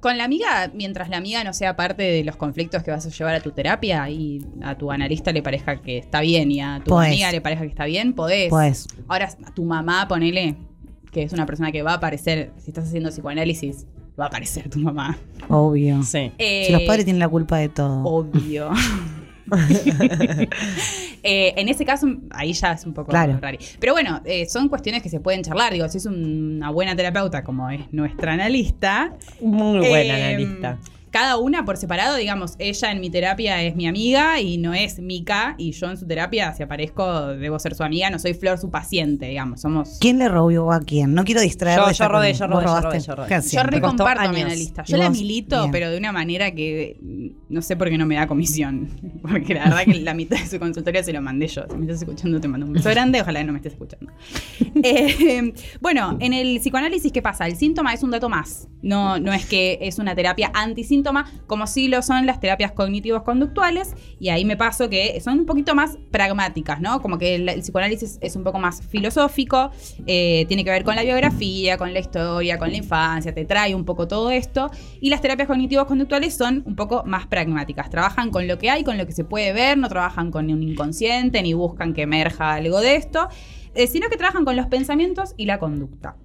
Con 0.00 0.16
la 0.18 0.24
amiga, 0.24 0.70
mientras 0.74 1.10
la 1.10 1.18
amiga 1.18 1.44
no 1.44 1.52
sea 1.52 1.76
parte 1.76 2.02
de 2.02 2.24
los 2.24 2.36
conflictos 2.36 2.82
que 2.82 2.90
vas 2.90 3.04
a 3.06 3.10
llevar 3.10 3.34
a 3.34 3.40
tu 3.40 3.52
terapia 3.52 4.08
y 4.08 4.44
a 4.62 4.76
tu 4.76 4.90
analista 4.90 5.30
le 5.30 5.42
parezca 5.42 5.80
que 5.82 5.98
está 5.98 6.22
bien 6.22 6.50
y 6.50 6.60
a 6.62 6.80
tu 6.82 6.90
Podés. 6.90 7.10
amiga 7.10 7.30
le 7.30 7.40
parezca 7.42 7.64
que 7.64 7.70
está 7.70 7.84
bien, 7.84 8.12
podés. 8.14 8.48
Pues, 8.48 8.88
Ahora, 9.08 9.28
a 9.46 9.50
tu 9.54 9.62
mamá, 9.64 10.08
ponele, 10.08 10.56
que 11.12 11.22
es 11.22 11.32
una 11.34 11.44
persona 11.46 11.70
que 11.70 11.82
va 11.82 11.92
a 11.92 11.96
aparecer, 11.96 12.50
si 12.58 12.70
estás 12.70 12.86
haciendo 12.88 13.10
psicoanálisis, 13.10 13.86
va 14.18 14.24
a 14.24 14.26
aparecer 14.28 14.68
tu 14.70 14.78
mamá. 14.78 15.16
obvio. 15.48 16.02
Sí. 16.02 16.30
Eh, 16.38 16.64
Si 16.66 16.72
los 16.72 16.82
padres 16.82 17.04
tienen 17.04 17.20
la 17.20 17.28
culpa 17.28 17.56
de 17.58 17.68
todo. 17.68 18.02
Obvio. 18.04 18.70
Eh, 21.24 21.54
en 21.56 21.68
ese 21.68 21.84
caso, 21.84 22.08
ahí 22.30 22.52
ya 22.52 22.72
es 22.72 22.84
un 22.84 22.94
poco 22.94 23.10
Claro. 23.10 23.38
raro. 23.40 23.56
Pero 23.78 23.92
bueno, 23.92 24.20
eh, 24.24 24.46
son 24.48 24.68
cuestiones 24.68 25.02
que 25.02 25.08
se 25.08 25.20
pueden 25.20 25.42
charlar. 25.42 25.72
Digo, 25.72 25.88
si 25.88 25.98
es 25.98 26.06
un- 26.06 26.56
una 26.56 26.70
buena 26.70 26.96
terapeuta 26.96 27.44
como 27.44 27.70
es 27.70 27.80
nuestra 27.92 28.32
analista. 28.32 29.12
Muy 29.40 29.78
buena 29.86 30.18
eh, 30.18 30.34
analista. 30.34 30.78
Cada 31.12 31.36
una 31.36 31.64
por 31.64 31.76
separado, 31.76 32.16
digamos, 32.16 32.54
ella 32.58 32.90
en 32.90 33.00
mi 33.00 33.10
terapia 33.10 33.62
es 33.62 33.76
mi 33.76 33.86
amiga 33.86 34.40
y 34.40 34.56
no 34.58 34.72
es 34.74 34.98
Mica, 34.98 35.54
y 35.58 35.72
yo 35.72 35.90
en 35.90 35.96
su 35.98 36.06
terapia, 36.06 36.52
si 36.54 36.62
aparezco, 36.62 37.28
debo 37.28 37.58
ser 37.58 37.74
su 37.74 37.82
amiga, 37.84 38.08
no 38.10 38.18
soy 38.18 38.32
Flor 38.34 38.58
su 38.58 38.70
paciente, 38.70 39.26
digamos, 39.26 39.60
somos... 39.60 39.98
¿Quién 40.00 40.18
le 40.18 40.28
robó 40.28 40.72
a 40.72 40.80
quién? 40.80 41.12
No 41.14 41.22
quiero 41.24 41.42
distraer. 41.42 41.78
Yo- 41.78 41.90
yo 41.92 42.08
robé, 42.08 42.32
yo 42.32 42.46
robé, 42.46 42.64
yo 42.64 42.80
robé, 42.80 43.00
yo 43.00 43.14
robé. 43.14 43.28
¿Qué 43.28 43.40
Yo 43.50 43.62
recomparto 43.62 44.32
mi 44.32 44.40
analista. 44.40 44.84
¿Y 44.86 44.90
Yo 44.90 44.96
la 44.96 45.10
milito, 45.10 45.58
Bien. 45.60 45.70
pero 45.70 45.90
de 45.90 45.98
una 45.98 46.12
manera 46.12 46.50
que 46.52 46.98
no 47.48 47.60
sé 47.60 47.76
por 47.76 47.90
qué 47.90 47.98
no 47.98 48.06
me 48.06 48.14
da 48.16 48.26
comisión. 48.26 48.88
Porque 49.22 49.54
la 49.54 49.64
verdad 49.64 49.84
que 49.84 50.00
la 50.00 50.14
mitad 50.14 50.38
de 50.38 50.46
su 50.48 50.58
consultorio 50.58 51.04
se 51.04 51.12
lo 51.12 51.20
mandé 51.20 51.46
yo. 51.46 51.64
Si 51.70 51.76
me 51.76 51.82
estás 51.82 52.00
escuchando, 52.02 52.40
te 52.40 52.48
mando 52.48 52.64
un 52.66 52.72
beso 52.72 52.88
grande. 52.90 53.20
Ojalá 53.20 53.40
que 53.40 53.44
no 53.46 53.52
me 53.52 53.58
estés 53.58 53.74
escuchando. 53.74 54.10
Eh, 54.84 55.52
bueno, 55.80 56.16
en 56.20 56.32
el 56.32 56.58
psicoanálisis, 56.58 57.12
¿qué 57.12 57.20
pasa? 57.22 57.46
El 57.46 57.56
síntoma 57.56 57.92
es 57.92 58.02
un 58.02 58.10
dato 58.10 58.28
más. 58.28 58.68
No, 58.82 59.18
no 59.18 59.32
es 59.32 59.46
que 59.46 59.78
es 59.80 59.98
una 59.98 60.14
terapia 60.14 60.50
antisíntoma, 60.54 61.30
como 61.46 61.66
sí 61.66 61.88
lo 61.88 62.02
son 62.02 62.26
las 62.26 62.40
terapias 62.40 62.72
cognitivos 62.72 63.22
conductuales. 63.22 63.94
Y 64.18 64.28
ahí 64.28 64.44
me 64.44 64.56
paso 64.56 64.90
que 64.90 65.20
son 65.20 65.40
un 65.40 65.46
poquito 65.46 65.74
más 65.74 65.98
pragmáticas, 66.10 66.80
¿no? 66.80 67.00
Como 67.00 67.18
que 67.18 67.36
el, 67.36 67.60
psicoanálisis 67.60 68.18
es 68.20 68.36
un 68.36 68.44
poco 68.44 68.58
más 68.58 68.82
filosófico, 68.82 69.70
eh, 70.06 70.44
tiene 70.48 70.64
que 70.64 70.70
ver 70.70 70.84
con 70.84 70.96
la 70.96 71.02
biografía, 71.02 71.78
con 71.78 71.92
la 71.92 72.00
historia, 72.00 72.58
con 72.58 72.70
la 72.70 72.76
infancia, 72.76 73.32
te 73.32 73.44
trae 73.44 73.74
un 73.74 73.84
poco 73.84 74.08
todo 74.08 74.30
esto. 74.30 74.70
Y 75.00 75.10
las 75.10 75.20
terapias 75.20 75.48
cognitivos 75.48 75.86
conductuales 75.86 76.34
son 76.34 76.62
un 76.66 76.76
poco 76.76 77.04
más 77.06 77.26
pragmáticas. 77.26 77.90
Trabajan 77.90 78.30
con 78.30 78.48
lo 78.48 78.58
que 78.58 78.70
hay, 78.70 78.84
con 78.84 78.98
lo 78.98 79.06
que 79.06 79.12
se 79.12 79.24
puede 79.24 79.52
ver, 79.52 79.78
no 79.78 79.88
trabajan 79.88 80.30
con 80.30 80.50
un 80.50 80.62
inconsciente, 80.62 81.42
ni 81.42 81.54
buscan 81.54 81.94
que 81.94 82.02
emerja 82.02 82.54
algo 82.54 82.80
de 82.80 82.96
esto, 82.96 83.28
eh, 83.74 83.86
sino 83.86 84.08
que 84.08 84.16
trabajan 84.16 84.44
con 84.44 84.56
los 84.56 84.66
pensamientos 84.66 85.34
y 85.36 85.46
la 85.46 85.58
conducta. 85.58 86.16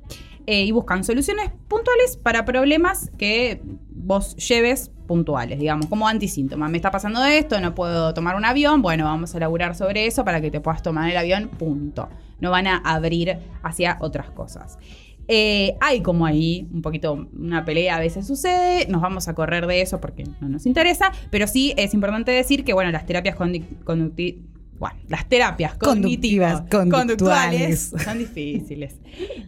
Eh, 0.49 0.63
y 0.63 0.71
buscan 0.71 1.03
soluciones 1.03 1.51
puntuales 1.67 2.15
para 2.15 2.45
problemas 2.45 3.11
que 3.17 3.61
vos 3.91 4.35
lleves 4.37 4.89
puntuales, 5.05 5.59
digamos, 5.59 5.87
como 5.87 6.07
antisíntoma. 6.07 6.69
Me 6.69 6.77
está 6.77 6.89
pasando 6.89 7.23
esto, 7.25 7.59
no 7.59 7.75
puedo 7.75 8.13
tomar 8.13 8.37
un 8.37 8.45
avión, 8.45 8.81
bueno, 8.81 9.03
vamos 9.03 9.35
a 9.35 9.39
laburar 9.39 9.75
sobre 9.75 10.05
eso 10.07 10.23
para 10.23 10.39
que 10.39 10.49
te 10.49 10.61
puedas 10.61 10.81
tomar 10.81 11.09
el 11.09 11.17
avión, 11.17 11.49
punto. 11.49 12.07
No 12.39 12.49
van 12.51 12.67
a 12.67 12.77
abrir 12.77 13.37
hacia 13.61 13.97
otras 13.99 14.29
cosas. 14.29 14.79
Eh, 15.27 15.75
hay 15.81 16.01
como 16.01 16.25
ahí 16.25 16.69
un 16.73 16.81
poquito 16.81 17.27
una 17.37 17.65
pelea 17.65 17.97
a 17.97 17.99
veces 17.99 18.25
sucede, 18.25 18.87
nos 18.87 19.01
vamos 19.01 19.27
a 19.27 19.35
correr 19.35 19.67
de 19.67 19.81
eso 19.81 19.99
porque 19.99 20.23
no 20.39 20.47
nos 20.47 20.65
interesa, 20.65 21.11
pero 21.29 21.47
sí 21.47 21.73
es 21.75 21.93
importante 21.93 22.31
decir 22.31 22.63
que 22.63 22.71
bueno, 22.71 22.91
las 22.91 23.05
terapias 23.05 23.35
conducti- 23.35 24.39
bueno, 24.79 24.95
las 25.07 25.27
terapias 25.27 25.75
cognitivas, 25.75 26.61
conductuales. 26.69 26.91
conductuales 26.91 27.93
son 28.03 28.17
difíciles. 28.19 28.95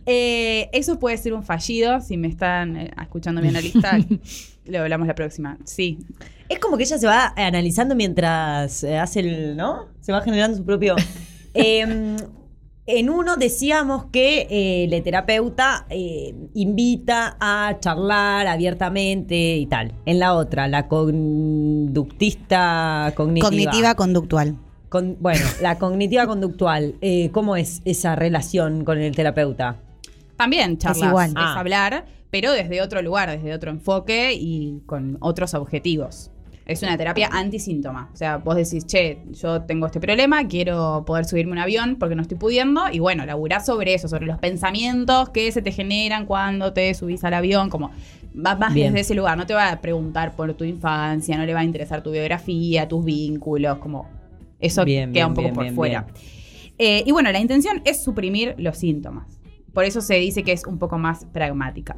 Eh, 0.06 0.70
eso 0.74 1.00
puede 1.00 1.18
ser 1.18 1.34
un 1.34 1.44
fallido, 1.44 2.02
si 2.02 2.18
me 2.18 2.28
están 2.28 2.76
eh, 2.78 2.92
escuchando 3.02 3.42
mi 3.42 3.50
analista, 3.50 3.98
lo 4.66 4.80
hablamos 4.82 5.08
la 5.08 5.16
próxima. 5.16 5.58
Sí, 5.64 6.00
Es 6.48 6.60
como 6.60 6.78
que 6.78 6.84
ella 6.84 6.98
se 6.98 7.08
va 7.08 7.34
analizando 7.36 7.96
mientras 7.96 8.84
eh, 8.84 8.98
hace 8.98 9.20
el. 9.20 9.58
¿No? 9.58 9.88
Se 10.02 10.12
va 10.12 10.22
generando 10.22 10.58
su 10.58 10.66
propio. 10.66 10.96
Em, 11.56 12.16
en 12.92 13.10
uno 13.12 13.36
decíamos 13.36 14.06
que 14.12 14.48
eh, 14.50 14.86
el 14.92 15.04
terapeuta 15.04 15.86
eh, 15.92 16.34
invita 16.56 17.38
a 17.40 17.78
charlar 17.80 18.48
abiertamente 18.48 19.58
y 19.58 19.68
tal. 19.68 19.94
En 20.08 20.18
la 20.18 20.34
otra, 20.34 20.68
la 20.68 20.88
conductista 20.88 21.94
cognitiva. 23.16 23.48
Cognitiva 23.48 23.94
conductual. 23.94 24.56
Con- 24.90 25.18
bueno, 25.20 25.46
la 25.62 25.78
cognitiva 25.78 26.26
conductual. 26.28 26.96
eh, 27.02 27.30
¿Cómo 27.32 27.56
es 27.56 27.82
esa 27.86 28.16
relación 28.16 28.84
con 28.84 28.98
el 28.98 29.16
terapeuta? 29.16 29.78
También 30.36 30.78
charlas, 30.78 30.98
es, 31.02 31.08
igual. 31.08 31.34
Ah. 31.36 31.60
hablar, 31.60 32.06
pero 32.32 32.52
desde 32.52 32.82
otro 32.82 33.02
lugar, 33.02 33.30
desde 33.30 33.54
otro 33.54 33.72
enfoque 33.72 34.34
y 34.34 34.82
con 34.86 35.18
otros 35.20 35.54
objetivos. 35.54 36.32
Es 36.66 36.84
una 36.84 36.96
terapia 36.98 37.30
antisíntoma. 37.32 38.10
O 38.14 38.16
sea, 38.16 38.38
vos 38.38 38.56
decís, 38.56 38.86
che, 38.86 39.24
yo 39.32 39.64
tengo 39.64 39.88
este 39.88 40.00
problema, 40.00 40.48
quiero 40.48 41.04
poder 41.04 41.26
subirme 41.26 41.54
a 41.54 41.54
un 41.54 41.60
avión 41.60 41.96
porque 42.00 42.14
no 42.14 42.22
estoy 42.22 42.38
pudiendo. 42.38 42.84
Y 42.92 43.00
bueno, 43.00 43.26
laburás 43.26 43.66
sobre 43.66 43.96
eso, 43.96 44.08
sobre 44.08 44.28
los 44.28 44.38
pensamientos 44.38 45.30
que 45.30 45.52
se 45.52 45.64
te 45.64 45.72
generan 45.72 46.28
cuando 46.28 46.72
te 46.72 46.94
subís 46.94 47.24
al 47.24 47.34
avión. 47.34 47.70
Como 47.72 47.90
va 48.36 48.56
más 48.56 48.74
Bien. 48.76 48.94
desde 48.94 49.02
ese 49.02 49.16
lugar. 49.16 49.36
No 49.36 49.48
te 49.48 49.56
va 49.56 49.72
a 49.72 49.82
preguntar 49.82 50.36
por 50.36 50.54
tu 50.54 50.64
infancia, 50.64 51.38
no 51.38 51.46
le 51.46 51.56
va 51.56 51.62
a 51.62 51.64
interesar 51.64 52.04
tu 52.04 52.12
biografía, 52.12 52.88
tus 52.88 53.04
vínculos, 53.04 53.80
como 53.80 54.08
eso 54.60 54.86
Bien, 54.86 55.12
queda 55.12 55.28
bien, 55.28 55.28
un 55.28 55.34
poco 55.34 55.62
bien, 55.62 55.76
por 55.76 55.76
fuera. 55.76 56.08
Eh, 56.78 57.04
y 57.06 57.12
bueno, 57.12 57.32
la 57.32 57.40
intención 57.40 57.82
es 57.86 58.04
suprimir 58.04 58.56
los 58.58 58.78
síntomas. 58.78 59.40
Por 59.74 59.86
eso 59.86 60.02
se 60.02 60.16
dice 60.16 60.44
que 60.44 60.52
es 60.52 60.66
un 60.66 60.80
poco 60.80 60.98
más 60.98 61.26
pragmática. 61.26 61.98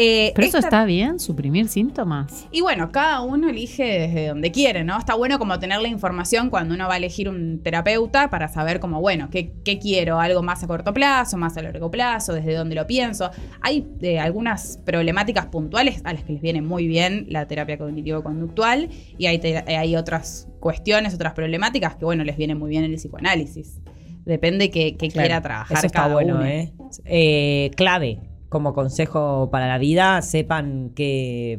Eh, 0.00 0.30
Pero 0.36 0.46
eso 0.46 0.58
está 0.58 0.84
bien, 0.84 1.18
suprimir 1.18 1.66
síntomas. 1.68 2.46
Y 2.52 2.60
bueno, 2.60 2.92
cada 2.92 3.20
uno 3.22 3.48
elige 3.48 3.82
desde 3.82 4.28
donde 4.28 4.52
quiere, 4.52 4.84
¿no? 4.84 4.96
Está 4.96 5.16
bueno 5.16 5.40
como 5.40 5.58
tener 5.58 5.80
la 5.80 5.88
información 5.88 6.50
cuando 6.50 6.74
uno 6.76 6.86
va 6.86 6.94
a 6.94 6.96
elegir 6.98 7.28
un 7.28 7.60
terapeuta 7.64 8.30
para 8.30 8.46
saber 8.46 8.78
como, 8.78 9.00
bueno, 9.00 9.28
qué, 9.28 9.52
qué 9.64 9.80
quiero, 9.80 10.20
algo 10.20 10.40
más 10.42 10.62
a 10.62 10.68
corto 10.68 10.94
plazo, 10.94 11.36
más 11.36 11.56
a 11.56 11.62
largo 11.62 11.90
plazo, 11.90 12.32
desde 12.32 12.54
dónde 12.54 12.76
lo 12.76 12.86
pienso. 12.86 13.30
Hay 13.60 13.88
eh, 14.00 14.20
algunas 14.20 14.78
problemáticas 14.86 15.46
puntuales 15.46 16.00
a 16.04 16.12
las 16.12 16.22
que 16.22 16.34
les 16.34 16.42
viene 16.42 16.62
muy 16.62 16.86
bien 16.86 17.26
la 17.28 17.48
terapia 17.48 17.76
cognitivo-conductual 17.76 18.90
y 19.18 19.26
hay, 19.26 19.38
te- 19.38 19.64
hay 19.76 19.96
otras 19.96 20.46
cuestiones, 20.60 21.12
otras 21.14 21.32
problemáticas 21.34 21.96
que, 21.96 22.04
bueno, 22.04 22.22
les 22.22 22.36
viene 22.36 22.54
muy 22.54 22.70
bien 22.70 22.84
el 22.84 22.94
psicoanálisis. 22.94 23.80
Depende 24.24 24.70
que, 24.70 24.96
que 24.96 25.08
Claro, 25.08 25.26
quiera 25.26 25.40
trabajar 25.42 25.78
Eso 25.78 25.86
está 25.86 26.02
cada 26.02 26.14
bueno, 26.14 26.36
uno. 26.36 26.44
¿eh? 26.44 26.72
Eh, 27.06 27.70
Clave, 27.76 28.18
como 28.48 28.74
consejo 28.74 29.48
para 29.50 29.68
la 29.68 29.78
vida, 29.78 30.22
sepan 30.22 30.92
qué, 30.94 31.58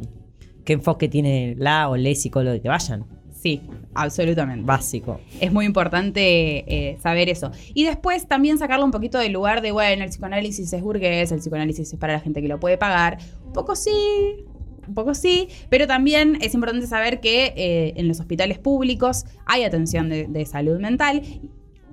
qué 0.66 0.74
enfoque 0.74 1.08
tiene 1.08 1.56
la 1.58 1.90
o 1.90 1.98
le 1.98 2.16
psicólogo 2.16 2.62
que 2.62 2.70
vayan. 2.70 3.06
Sí, 3.42 3.62
absolutamente. 3.94 4.66
Básico. 4.66 5.22
Es 5.40 5.54
muy 5.54 5.66
importante 5.66 6.66
eh, 6.68 6.98
saber 7.02 7.30
eso. 7.30 7.52
Y 7.74 7.86
después 7.86 8.28
también 8.28 8.58
sacarlo 8.58 8.84
un 8.84 8.92
poquito 8.92 9.18
del 9.18 9.32
lugar 9.32 9.62
de, 9.62 9.72
bueno, 9.72 10.04
el 10.04 10.10
psicoanálisis 10.10 10.74
es 10.74 10.82
burgués, 10.82 11.32
el 11.32 11.40
psicoanálisis 11.40 11.94
es 11.94 12.00
para 12.00 12.14
la 12.14 12.20
gente 12.20 12.42
que 12.42 12.50
lo 12.50 12.60
puede 12.60 12.78
pagar. 12.78 13.18
Un 13.46 13.54
poco 13.54 13.78
sí, 13.78 14.46
un 14.86 14.94
poco 14.94 15.14
sí, 15.14 15.48
pero 15.70 15.88
también 15.88 16.38
es 16.42 16.54
importante 16.54 16.86
saber 16.86 17.22
que 17.22 17.54
eh, 17.56 17.94
en 17.96 18.10
los 18.10 18.20
hospitales 18.20 18.60
públicos 18.60 19.26
hay 19.46 19.64
atención 19.64 20.10
de, 20.10 20.28
de 20.28 20.46
salud 20.46 20.78
mental. 20.80 21.22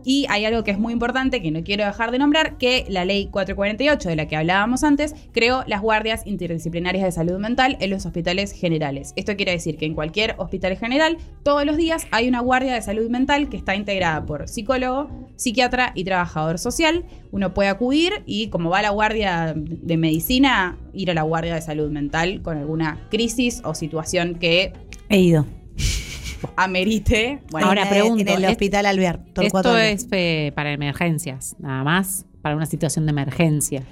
Y 0.09 0.25
hay 0.29 0.45
algo 0.45 0.63
que 0.63 0.71
es 0.71 0.79
muy 0.79 0.93
importante, 0.93 1.43
que 1.43 1.51
no 1.51 1.65
quiero 1.65 1.85
dejar 1.85 2.13
de 2.13 2.21
nombrar, 2.21 2.59
que 2.59 2.87
la 2.89 3.05
ley 3.05 3.27
448 3.27 4.09
de 4.09 4.15
la 4.15 4.29
que 4.29 4.37
hablábamos 4.37 4.85
antes 4.85 5.17
creó 5.33 5.65
las 5.67 5.83
guardias 5.83 6.25
interdisciplinarias 6.25 7.05
de 7.05 7.11
salud 7.11 7.41
mental 7.41 7.77
en 7.81 7.91
los 7.91 8.07
hospitales 8.07 8.53
generales. 8.53 9.13
Esto 9.17 9.35
quiere 9.35 9.51
decir 9.51 9.77
que 9.77 9.85
en 9.85 9.95
cualquier 9.95 10.37
hospital 10.39 10.77
general, 10.77 11.19
todos 11.43 11.67
los 11.67 11.77
días 11.77 12.07
hay 12.13 12.29
una 12.29 12.39
guardia 12.39 12.73
de 12.73 12.83
salud 12.83 13.11
mental 13.11 13.49
que 13.49 13.57
está 13.57 13.75
integrada 13.75 14.25
por 14.25 14.49
psicólogo, 14.49 15.11
psiquiatra 15.35 15.91
y 15.97 16.05
trabajador 16.05 16.61
social. 16.61 17.05
Uno 17.33 17.53
puede 17.53 17.69
acudir 17.69 18.23
y 18.27 18.47
como 18.51 18.71
va 18.71 18.79
a 18.79 18.83
la 18.83 18.91
guardia 18.91 19.55
de 19.57 19.97
medicina, 19.97 20.79
ir 20.93 21.11
a 21.11 21.15
la 21.15 21.23
guardia 21.23 21.57
de 21.57 21.63
salud 21.63 21.91
mental 21.91 22.43
con 22.43 22.59
alguna 22.59 23.09
crisis 23.11 23.61
o 23.65 23.75
situación 23.75 24.37
que 24.37 24.73
He 25.09 25.19
ido. 25.19 25.47
Amerite. 26.57 27.41
Bueno, 27.51 27.69
Ahora 27.69 27.83
En- 27.83 27.89
pregunto, 27.89 28.23
En 28.33 28.39
el 28.39 28.45
¿es- 28.45 28.51
hospital 28.51 28.87
Alvear. 28.87 29.21
Esto 29.41 29.77
es 29.77 30.07
eh, 30.13 30.53
para 30.55 30.73
emergencias, 30.73 31.57
nada 31.59 31.83
más, 31.85 32.27
para 32.43 32.57
una 32.57 32.67
situación 32.67 33.07
de 33.07 33.11
emergencia. 33.11 33.83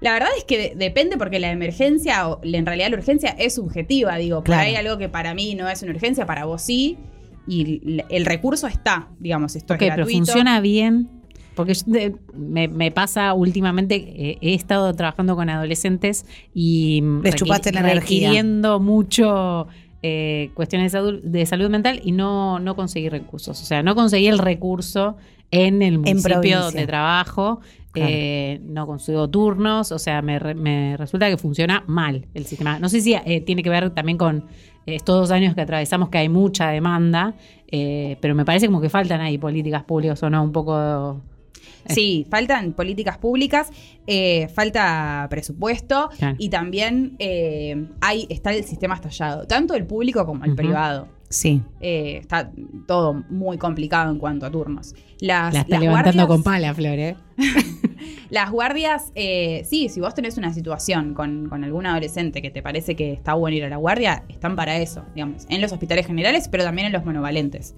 La 0.00 0.12
verdad 0.12 0.28
es 0.36 0.44
que 0.44 0.58
de- 0.58 0.74
depende 0.76 1.16
porque 1.16 1.38
la 1.38 1.50
emergencia, 1.50 2.28
o 2.28 2.40
en 2.42 2.66
realidad 2.66 2.90
la 2.90 2.96
urgencia 2.98 3.30
es 3.38 3.54
subjetiva, 3.54 4.16
digo, 4.16 4.38
por 4.38 4.44
Claro. 4.46 4.62
ahí 4.62 4.74
algo 4.76 4.98
que 4.98 5.08
para 5.08 5.32
mí 5.34 5.54
no 5.54 5.68
es 5.68 5.82
una 5.82 5.92
urgencia, 5.92 6.26
para 6.26 6.44
vos 6.44 6.60
sí, 6.62 6.98
y 7.46 7.80
el, 7.86 8.04
el 8.10 8.26
recurso 8.26 8.66
está, 8.66 9.08
digamos, 9.18 9.56
esto 9.56 9.74
Ok, 9.74 9.82
es 9.82 9.88
pero 9.88 9.96
gratuito. 10.04 10.18
funciona 10.26 10.60
bien. 10.60 11.08
Porque 11.54 11.72
yo 11.72 11.82
de- 11.86 12.16
me, 12.36 12.66
me 12.66 12.90
pasa 12.90 13.32
últimamente, 13.32 13.94
eh, 13.94 14.38
he 14.40 14.54
estado 14.54 14.92
trabajando 14.92 15.36
con 15.36 15.48
adolescentes 15.48 16.26
y 16.52 17.00
mm, 17.00 17.22
Les 17.22 17.36
chupaste 17.36 17.70
la 17.72 17.78
energía. 17.80 18.28
requiriendo 18.28 18.80
mucho 18.80 19.68
eh, 20.06 20.50
cuestiones 20.52 20.92
de 20.92 20.98
salud, 20.98 21.22
de 21.22 21.46
salud 21.46 21.70
mental 21.70 21.98
y 22.04 22.12
no, 22.12 22.58
no 22.58 22.76
conseguí 22.76 23.08
recursos. 23.08 23.58
O 23.62 23.64
sea, 23.64 23.82
no 23.82 23.94
conseguí 23.94 24.26
el 24.26 24.38
recurso 24.38 25.16
en 25.50 25.80
el 25.80 25.96
municipio 25.98 26.34
provincia. 26.34 26.60
donde 26.60 26.86
trabajo. 26.86 27.60
Claro. 27.90 28.10
eh, 28.12 28.60
no 28.64 28.86
consigo 28.86 29.30
turnos, 29.30 29.92
o 29.92 30.00
sea, 30.00 30.20
me, 30.20 30.40
me 30.54 30.96
resulta 30.96 31.30
que 31.30 31.38
funciona 31.38 31.84
mal 31.86 32.26
el 32.34 32.44
sistema. 32.44 32.78
No 32.80 32.88
sé 32.88 33.00
si 33.00 33.14
eh, 33.14 33.40
tiene 33.40 33.62
que 33.62 33.70
ver 33.70 33.90
también 33.90 34.18
con 34.18 34.44
estos 34.84 35.16
dos 35.16 35.30
años 35.30 35.54
que 35.54 35.62
atravesamos 35.62 36.10
que 36.10 36.18
hay 36.18 36.28
mucha 36.28 36.68
demanda, 36.68 37.34
eh, 37.70 38.18
pero 38.20 38.34
me 38.34 38.44
parece 38.44 38.66
como 38.66 38.80
que 38.80 38.90
faltan 38.90 39.20
ahí 39.22 39.38
políticas 39.38 39.84
públicas 39.84 40.22
o 40.22 40.28
no, 40.28 40.42
un 40.42 40.52
poco... 40.52 41.22
Sí, 41.88 42.26
faltan 42.30 42.72
políticas 42.72 43.18
públicas, 43.18 43.70
eh, 44.06 44.48
falta 44.54 45.26
presupuesto 45.30 46.08
Claro. 46.18 46.36
y 46.38 46.48
también 46.48 47.16
eh, 47.18 47.88
hay, 48.00 48.26
está 48.30 48.52
el 48.54 48.64
sistema 48.64 48.94
estallado, 48.94 49.46
tanto 49.46 49.74
el 49.74 49.86
público 49.86 50.24
como 50.26 50.44
el 50.44 50.54
privado. 50.54 51.08
Sí. 51.28 51.62
Eh, 51.80 52.18
está 52.20 52.50
todo 52.86 53.24
muy 53.28 53.58
complicado 53.58 54.10
en 54.12 54.18
cuanto 54.18 54.46
a 54.46 54.50
turnos. 54.50 54.94
Las, 55.20 55.52
La 55.52 55.60
está 55.60 55.70
las 55.76 55.80
levantando 55.80 56.22
guardias- 56.22 56.26
con 56.28 56.42
pala, 56.42 56.74
Flor, 56.74 56.98
¿eh? 56.98 57.16
Las 58.30 58.50
guardias, 58.50 59.12
eh, 59.14 59.62
sí, 59.64 59.88
si 59.88 60.00
vos 60.00 60.14
tenés 60.14 60.36
una 60.38 60.52
situación 60.52 61.14
con, 61.14 61.48
con 61.48 61.64
algún 61.64 61.86
adolescente 61.86 62.42
que 62.42 62.50
te 62.50 62.62
parece 62.62 62.94
que 62.96 63.12
está 63.12 63.34
bueno 63.34 63.56
ir 63.56 63.64
a 63.64 63.68
la 63.68 63.76
guardia, 63.76 64.24
están 64.28 64.56
para 64.56 64.76
eso, 64.78 65.04
digamos, 65.14 65.46
en 65.48 65.60
los 65.60 65.72
hospitales 65.72 66.06
generales, 66.06 66.48
pero 66.48 66.64
también 66.64 66.86
en 66.86 66.92
los 66.92 67.04
monovalentes. 67.04 67.74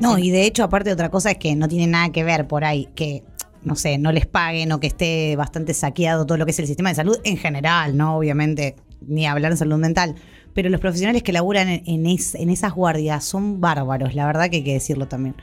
No, 0.00 0.18
y 0.18 0.30
de 0.30 0.44
hecho, 0.46 0.64
aparte 0.64 0.92
otra 0.92 1.10
cosa 1.10 1.32
es 1.32 1.38
que 1.38 1.54
no 1.54 1.68
tiene 1.68 1.86
nada 1.86 2.10
que 2.10 2.24
ver 2.24 2.46
por 2.46 2.64
ahí, 2.64 2.88
que, 2.94 3.22
no 3.62 3.74
sé, 3.76 3.98
no 3.98 4.12
les 4.12 4.26
paguen 4.26 4.72
o 4.72 4.80
que 4.80 4.86
esté 4.86 5.36
bastante 5.36 5.74
saqueado 5.74 6.24
todo 6.26 6.38
lo 6.38 6.44
que 6.46 6.52
es 6.52 6.58
el 6.58 6.66
sistema 6.66 6.88
de 6.88 6.94
salud 6.94 7.16
en 7.24 7.36
general, 7.36 7.96
¿no? 7.96 8.16
Obviamente, 8.16 8.76
ni 9.06 9.26
hablar 9.26 9.52
de 9.52 9.56
salud 9.58 9.76
mental. 9.78 10.14
Pero 10.54 10.68
los 10.70 10.80
profesionales 10.80 11.22
que 11.22 11.32
laburan 11.32 11.68
en, 11.68 11.82
en 11.86 12.06
es- 12.06 12.34
en 12.34 12.50
esas 12.50 12.72
guardias 12.74 13.24
son 13.24 13.60
bárbaros, 13.60 14.14
la 14.14 14.26
verdad 14.26 14.50
que 14.50 14.56
hay 14.56 14.64
que 14.64 14.72
decirlo 14.74 15.06
también. 15.08 15.34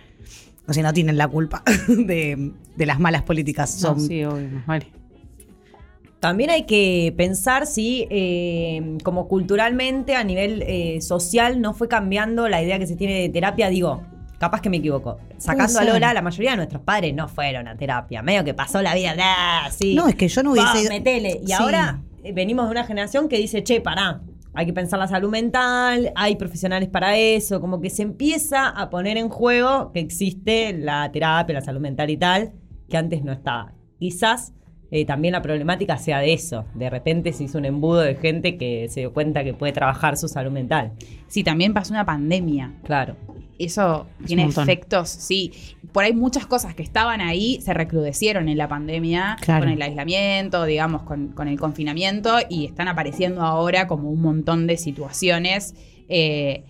O 0.67 0.73
sea, 0.73 0.83
no 0.83 0.91
tienen 0.93 1.17
la 1.17 1.27
culpa 1.27 1.63
de, 1.87 2.51
de 2.75 2.85
las 2.85 2.99
malas 2.99 3.21
políticas. 3.23 3.73
No, 3.81 3.89
Son, 3.95 4.01
sí, 4.01 4.23
obvio, 4.25 4.49
más 4.49 4.65
vale. 4.67 4.87
También 6.19 6.49
hay 6.49 6.65
que 6.65 7.13
pensar 7.15 7.67
si, 7.67 8.07
eh, 8.09 8.97
como 9.03 9.27
culturalmente, 9.27 10.15
a 10.15 10.23
nivel 10.23 10.63
eh, 10.65 10.99
social, 10.99 11.61
no 11.61 11.73
fue 11.75 11.87
cambiando 11.87 12.49
la 12.49 12.61
idea 12.63 12.79
que 12.79 12.87
se 12.87 12.95
tiene 12.95 13.21
de 13.21 13.29
terapia. 13.29 13.69
Digo, 13.69 14.03
capaz 14.39 14.61
que 14.61 14.69
me 14.69 14.77
equivoco. 14.77 15.17
Sacando 15.37 15.79
a. 15.79 15.83
Lola, 15.83 16.13
la 16.13 16.21
mayoría 16.21 16.51
de 16.51 16.57
nuestros 16.57 16.81
padres 16.81 17.13
no 17.13 17.27
fueron 17.27 17.67
a 17.67 17.75
terapia. 17.75 18.21
Medio 18.21 18.43
que 18.43 18.53
pasó 18.53 18.81
la 18.81 18.93
vida, 18.95 19.15
nah, 19.15 19.69
sí. 19.71 19.95
No, 19.95 20.07
es 20.07 20.15
que 20.15 20.27
yo 20.27 20.43
no 20.43 20.51
hubiese 20.51 20.67
Va, 20.73 20.81
ido- 20.81 20.89
metele. 20.89 21.39
Y 21.43 21.47
Sí. 21.47 21.53
ahora 21.53 22.01
eh, 22.23 22.31
venimos 22.33 22.65
de 22.65 22.71
una 22.71 22.83
generación 22.83 23.27
que 23.29 23.37
dice, 23.37 23.63
che, 23.63 23.81
pará. 23.81 24.21
Hay 24.53 24.65
que 24.65 24.73
pensar 24.73 24.97
la 24.97 25.07
salud 25.07 25.29
mental, 25.29 26.11
hay 26.15 26.35
profesionales 26.35 26.89
para 26.89 27.15
eso, 27.15 27.61
como 27.61 27.79
que 27.79 27.91
se 27.91 28.01
empieza 28.01 28.67
a 28.69 28.89
poner 28.89 29.15
en 29.17 29.29
juego 29.29 29.91
que 29.93 29.99
existe 29.99 30.73
la 30.73 31.11
terapia, 31.11 31.53
la 31.53 31.61
salud 31.61 31.79
mental 31.79 32.09
y 32.09 32.17
tal, 32.17 32.53
que 32.89 32.97
antes 32.97 33.23
no 33.23 33.31
estaba. 33.33 33.73
Quizás 33.99 34.53
eh, 34.89 35.05
también 35.05 35.33
la 35.33 35.43
problemática 35.43 35.97
sea 35.97 36.19
de 36.21 36.33
eso. 36.33 36.65
De 36.73 36.89
repente 36.89 37.33
se 37.33 37.43
hizo 37.43 37.59
un 37.59 37.65
embudo 37.65 37.99
de 37.99 38.15
gente 38.15 38.57
que 38.57 38.87
se 38.89 39.01
dio 39.01 39.13
cuenta 39.13 39.43
que 39.43 39.53
puede 39.53 39.73
trabajar 39.73 40.17
su 40.17 40.27
salud 40.27 40.51
mental. 40.51 40.93
Sí, 41.27 41.43
también 41.43 41.75
pasó 41.75 41.93
una 41.93 42.05
pandemia. 42.05 42.71
Claro. 42.83 43.15
Eso 43.59 44.07
Es 44.21 44.27
tiene 44.27 44.45
efectos, 44.45 45.09
sí. 45.09 45.51
Por 45.91 46.03
ahí 46.03 46.13
muchas 46.13 46.45
cosas 46.45 46.75
que 46.75 46.83
estaban 46.83 47.21
ahí 47.21 47.59
se 47.61 47.73
recrudecieron 47.73 48.49
en 48.49 48.57
la 48.57 48.67
pandemia, 48.67 49.37
Claro. 49.41 49.63
con 49.65 49.73
el 49.73 49.81
aislamiento, 49.81 50.65
digamos, 50.65 51.03
con, 51.03 51.29
con 51.29 51.47
el 51.47 51.59
confinamiento, 51.59 52.35
y 52.49 52.65
están 52.65 52.87
apareciendo 52.87 53.41
ahora 53.41 53.87
como 53.87 54.09
un 54.09 54.21
montón 54.21 54.67
de 54.67 54.77
situaciones 54.77 55.73
eh, 56.09 56.63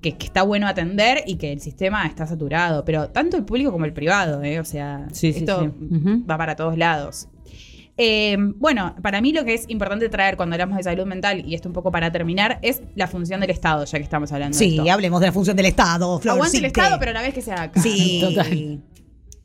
que, 0.00 0.16
que 0.16 0.24
está 0.26 0.42
bueno 0.42 0.66
atender 0.66 1.22
y 1.26 1.36
que 1.36 1.52
el 1.52 1.60
sistema 1.60 2.06
está 2.06 2.26
saturado. 2.26 2.84
Pero 2.86 3.10
tanto 3.10 3.36
el 3.36 3.44
público 3.44 3.70
como 3.70 3.84
el 3.84 3.92
privado, 3.92 4.42
¿eh? 4.42 4.58
O 4.60 4.64
sea, 4.64 5.06
Sí, 5.12 5.32
sí, 5.32 5.40
esto 5.40 5.74
va 6.30 6.38
para 6.38 6.56
todos 6.56 6.78
lados. 6.78 7.28
Eh, 8.02 8.34
bueno, 8.56 8.94
para 9.02 9.20
mí 9.20 9.30
lo 9.34 9.44
que 9.44 9.52
es 9.52 9.66
importante 9.68 10.08
traer 10.08 10.38
cuando 10.38 10.54
hablamos 10.54 10.78
de 10.78 10.82
salud 10.84 11.04
mental, 11.04 11.44
y 11.46 11.54
esto 11.54 11.68
un 11.68 11.74
poco 11.74 11.90
para 11.92 12.10
terminar, 12.10 12.58
es 12.62 12.80
la 12.94 13.06
función 13.06 13.40
del 13.40 13.50
Estado, 13.50 13.84
ya 13.84 13.98
que 13.98 14.04
estamos 14.04 14.32
hablando 14.32 14.56
de 14.56 14.64
Sí, 14.64 14.78
esto. 14.78 14.90
hablemos 14.90 15.20
de 15.20 15.26
la 15.26 15.32
función 15.32 15.54
del 15.54 15.66
Estado, 15.66 16.18
Flor. 16.18 16.36
Aguante 16.36 16.56
el 16.56 16.64
sí 16.64 16.72
que- 16.72 16.80
Estado, 16.80 16.98
pero 16.98 17.10
a 17.10 17.14
la 17.14 17.20
vez 17.22 17.34
que 17.34 17.42
se 17.42 17.52
haga 17.52 17.64
acá. 17.64 17.82
Sí. 17.82 18.20
Total. 18.22 18.80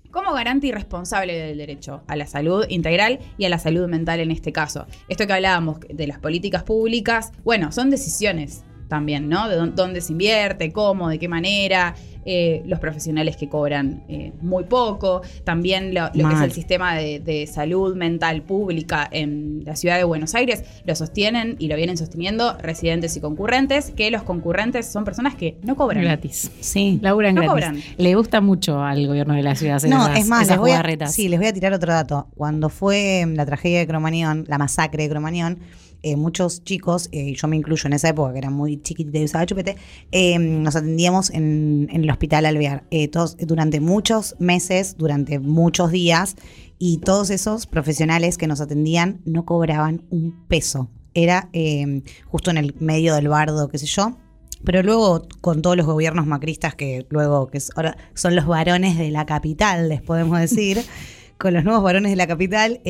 Como 0.09 0.31
garante 0.31 0.67
y 0.67 0.71
responsable 0.71 1.33
del 1.37 1.57
derecho 1.57 2.03
a 2.07 2.15
la 2.15 2.25
salud 2.27 2.65
integral 2.69 3.19
y 3.37 3.43
a 3.43 3.49
la 3.49 3.59
salud 3.59 3.89
mental 3.89 4.21
en 4.21 4.31
este 4.31 4.53
caso. 4.53 4.85
Esto 5.09 5.27
que 5.27 5.33
hablábamos 5.33 5.79
de 5.89 6.07
las 6.07 6.19
políticas 6.19 6.63
públicas, 6.63 7.33
bueno, 7.43 7.73
son 7.73 7.89
decisiones 7.89 8.63
también, 8.87 9.29
¿no? 9.29 9.49
De 9.49 9.55
dó- 9.57 9.67
dónde 9.73 10.01
se 10.01 10.11
invierte, 10.11 10.71
cómo, 10.71 11.09
de 11.09 11.19
qué 11.19 11.27
manera, 11.27 11.95
eh, 12.27 12.63
los 12.65 12.79
profesionales 12.79 13.37
que 13.37 13.47
cobran 13.47 14.03
eh, 14.09 14.31
muy 14.41 14.63
poco, 14.63 15.21
también 15.43 15.93
lo, 15.93 16.05
lo 16.15 16.27
que 16.27 16.33
es 16.35 16.41
el 16.41 16.51
sistema 16.51 16.95
de, 16.95 17.19
de 17.19 17.45
salud 17.45 17.95
mental 17.95 18.41
pública 18.41 19.07
en 19.11 19.61
la 19.63 19.75
ciudad 19.75 19.97
de 19.97 20.03
Buenos 20.05 20.33
Aires, 20.33 20.63
lo 20.85 20.95
sostienen 20.95 21.55
y 21.59 21.67
lo 21.67 21.75
vienen 21.75 21.97
sosteniendo 21.97 22.57
residentes 22.57 23.15
y 23.15 23.21
concurrentes, 23.21 23.91
que 23.91 24.09
los 24.09 24.23
concurrentes 24.23 24.87
son 24.87 25.03
personas 25.05 25.35
que 25.35 25.57
no 25.61 25.75
cobran. 25.75 26.03
Gratis. 26.03 26.49
Sí. 26.61 26.97
Laburan 27.03 27.35
No 27.35 27.41
gratis. 27.43 27.53
cobran. 27.53 27.81
Le 27.97 28.15
gusta 28.15 28.41
mucho 28.41 28.81
al 28.81 29.05
gobierno 29.05 29.35
de 29.35 29.43
la 29.43 29.53
ciudad 29.55 29.79
No, 29.83 30.05
esas, 30.07 30.19
es 30.19 30.27
más, 30.27 30.41
esas 30.43 30.53
les 30.55 30.59
voy, 30.59 30.71
a, 30.71 30.73
jugarretas. 30.77 31.13
sí, 31.13 31.27
les 31.29 31.37
voy 31.39 31.47
a 31.47 31.53
tirar 31.53 31.73
otro 31.73 31.93
dato. 31.93 32.27
Cuando 32.35 32.69
fue 32.69 33.23
mm, 33.27 33.35
la 33.35 33.45
tragedia 33.45 33.77
de 33.79 33.85
Cromañón, 33.87 34.45
la 34.47 34.57
masacre 34.57 35.03
de 35.03 35.09
Cromañón, 35.09 35.59
eh, 36.03 36.15
muchos 36.15 36.63
chicos, 36.63 37.09
eh, 37.11 37.29
y 37.29 37.35
yo 37.35 37.47
me 37.47 37.55
incluyo 37.55 37.87
en 37.87 37.93
esa 37.93 38.09
época, 38.09 38.33
que 38.33 38.39
era 38.39 38.49
muy 38.49 38.81
chiquitita 38.81 39.19
y 39.19 39.23
usaba 39.23 39.45
chupete, 39.45 39.75
eh, 40.11 40.37
nos 40.37 40.75
atendíamos 40.75 41.29
en, 41.31 41.89
el 41.91 42.09
hospital 42.09 42.45
Alvear. 42.45 42.83
Todos, 43.11 43.37
durante 43.37 43.79
muchos 43.79 44.35
meses, 44.39 44.95
durante 44.97 45.39
muchos 45.39 45.91
días, 45.91 46.35
y 46.77 46.97
todos 46.97 47.29
esos 47.29 47.67
profesionales 47.67 48.37
que 48.37 48.47
nos 48.47 48.61
atendían 48.61 49.21
no 49.25 49.45
cobraban 49.45 50.03
un 50.09 50.45
peso. 50.47 50.89
era 51.13 51.49
eh, 51.53 52.03
justo 52.25 52.51
en 52.51 52.57
el 52.57 52.75
medio 52.79 53.15
del 53.15 53.29
bardo, 53.29 53.69
qué 53.69 53.77
sé 53.77 53.85
yo. 53.85 54.17
Pero 54.65 54.83
luego, 54.83 55.27
con 55.41 55.61
todos 55.61 55.77
los 55.77 55.85
gobiernos 55.85 56.25
macristas 56.27 56.75
que 56.75 57.05
luego, 57.09 57.47
que 57.47 57.59
ahora 57.75 57.97
son 58.13 58.35
los 58.35 58.45
varones 58.45 58.97
de 58.97 59.11
la 59.11 59.25
capital, 59.25 59.89
les 59.89 60.01
podemos 60.01 60.39
decir, 60.39 60.81
con 61.37 61.53
los 61.53 61.63
nuevos 61.63 61.83
varones 61.83 62.11
de 62.11 62.17
la 62.17 62.27
capital, 62.27 62.81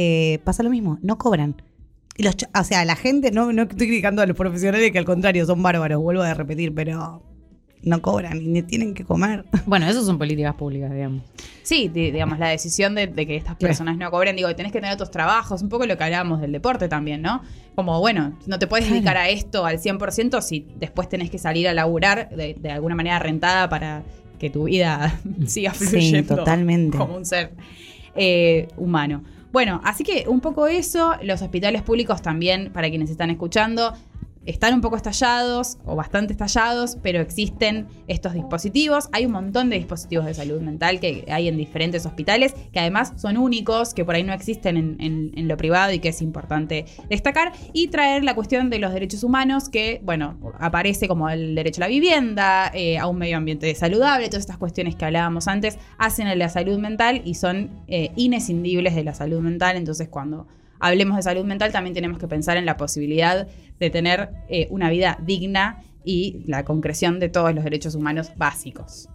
pasa 0.44 0.64
lo 0.64 0.70
mismo, 0.70 0.98
no 1.02 1.18
cobran. 1.18 1.56
Y 2.18 2.24
los, 2.24 2.36
o 2.58 2.64
sea, 2.64 2.86
la 2.86 2.96
gente, 2.96 3.32
no, 3.32 3.52
no 3.52 3.64
estoy 3.64 3.88
criticando 3.88 4.22
a 4.22 4.26
los 4.26 4.38
profesionales 4.38 4.92
que 4.92 4.98
al 5.00 5.06
contrario 5.06 5.46
son 5.46 5.62
bárbaros, 5.62 6.02
vuelvo 6.02 6.22
a 6.22 6.34
repetir, 6.34 6.74
pero 6.74 7.22
no 7.84 8.02
cobran 8.02 8.42
y 8.42 8.48
ni 8.48 8.62
tienen 8.64 8.94
que 8.94 9.04
comer. 9.04 9.44
Bueno, 9.66 9.88
eso 9.88 10.04
son 10.04 10.18
políticas 10.18 10.56
públicas, 10.56 10.92
digamos. 10.94 11.24
Sí, 11.64 11.88
di- 11.90 12.12
digamos, 12.12 12.40
la 12.40 12.48
decisión 12.50 12.96
de, 12.96 13.08
de 13.08 13.26
que 13.28 13.36
estas 13.36 13.56
personas 13.58 13.98
no 13.98 14.10
cobren, 14.12 14.36
digo, 14.36 14.56
tenés 14.56 14.72
que 14.72 14.80
tener 14.80 14.94
otros 14.94 15.12
trabajos, 15.12 15.62
un 15.62 15.70
poco 15.70 15.86
lo 15.86 15.98
que 15.98 16.04
hablábamos 16.04 16.40
del 16.40 16.52
deporte 16.52 16.88
también, 16.88 17.22
¿no? 17.22 17.42
Como, 17.76 18.00
bueno, 18.00 18.38
no 18.48 18.60
te 18.60 18.68
puedes 18.68 18.90
dedicar 18.90 19.18
a 19.18 19.28
esto 19.30 19.66
al 19.66 19.80
100% 19.80 20.42
si 20.42 20.66
después 20.80 21.10
tenés 21.10 21.30
que 21.30 21.38
salir 21.40 21.68
a 21.68 21.74
laburar 21.74 22.30
de, 22.30 22.54
de 22.60 22.72
alguna 22.72 22.96
manera 22.96 23.20
rentada 23.20 23.68
para 23.70 24.04
que 24.40 24.50
tu 24.50 24.64
vida 24.66 25.20
siga 25.48 25.74
Sí, 25.74 25.86
fluyendo 25.86 26.38
totalmente. 26.38 26.98
como 26.98 27.16
un 27.18 27.26
ser 27.26 27.52
eh, 28.16 28.68
humano. 28.78 29.24
Bueno, 29.56 29.80
así 29.86 30.04
que 30.04 30.26
un 30.28 30.42
poco 30.42 30.68
eso, 30.68 31.14
los 31.22 31.42
hospitales 31.42 31.82
públicos 31.82 32.22
también, 32.22 32.74
para 32.74 32.90
quienes 32.90 33.10
están 33.10 33.30
escuchando, 33.30 33.94
están 34.46 34.74
un 34.74 34.82
poco 34.82 34.96
estallados 34.96 35.78
o 35.86 35.96
bastante 35.96 36.34
estallados, 36.34 36.98
pero 37.02 37.20
existen 37.20 37.88
estos 38.08 38.34
dispositivos. 38.34 39.10
Hay 39.12 39.26
un 39.26 39.32
montón 39.32 39.70
de 39.70 39.78
dispositivos 39.78 40.26
de 40.26 40.34
salud 40.34 40.62
mental 40.62 41.00
que 41.00 41.26
hay 41.30 41.48
en 41.48 41.58
diferentes 41.58 42.06
hospitales, 42.06 42.54
que 42.72 42.80
además 42.80 43.14
son 43.18 43.38
únicos, 43.38 43.94
que 43.94 44.06
por 44.06 44.16
ahí 44.16 44.24
no 44.24 44.34
existen 44.34 44.98
en, 45.00 45.48
lo 45.48 45.58
privado 45.58 45.94
y 45.94 46.00
que 46.00 46.10
es 46.10 46.22
importante 46.22 46.86
destacar. 47.10 47.52
Y 47.74 47.88
traer 47.88 48.24
la 48.24 48.36
cuestión 48.36 48.70
de 48.70 48.80
los 48.80 48.94
derechos 48.94 49.24
humanos, 49.24 49.70
que, 49.70 50.02
bueno, 50.04 50.38
aparece 50.60 51.08
como 51.08 51.30
el 51.30 51.56
derecho 51.56 51.82
a 51.82 51.86
la 51.86 51.88
vivienda, 51.88 52.72
eh, 52.74 52.98
a 52.98 53.08
un 53.08 53.18
medio 53.18 53.38
ambiente 53.38 53.74
saludable, 53.76 54.28
todas 54.28 54.42
estas 54.42 54.58
cuestiones 54.58 54.96
que 54.96 55.06
hablábamos 55.06 55.48
antes, 55.48 55.78
hacen 55.98 56.28
a 56.28 56.36
la 56.36 56.50
salud 56.50 56.80
mental 56.80 57.22
y 57.26 57.36
son 57.36 57.70
eh, 57.88 58.12
inescindibles 58.16 58.96
de 58.96 59.04
la 59.04 59.14
salud 59.14 59.40
mental. 59.40 59.78
Entonces, 59.78 60.08
cuando 60.10 60.48
hablemos 60.80 61.18
de 61.18 61.24
salud 61.24 61.46
mental, 61.46 61.72
también 61.72 61.94
tenemos 61.94 62.18
que 62.20 62.28
pensar 62.28 62.58
en 62.58 62.66
la 62.66 62.78
posibilidad 62.78 63.48
de 63.80 63.90
tener 63.90 64.30
eh, 64.50 64.68
una 64.70 64.90
vida 64.90 65.18
digna 65.24 65.84
y 66.04 66.44
la 66.48 66.64
concreción 66.66 67.20
de 67.20 67.30
todos 67.30 67.54
los 67.54 67.64
derechos 67.64 67.96
humanos 67.96 68.32
básicos. 68.38 69.10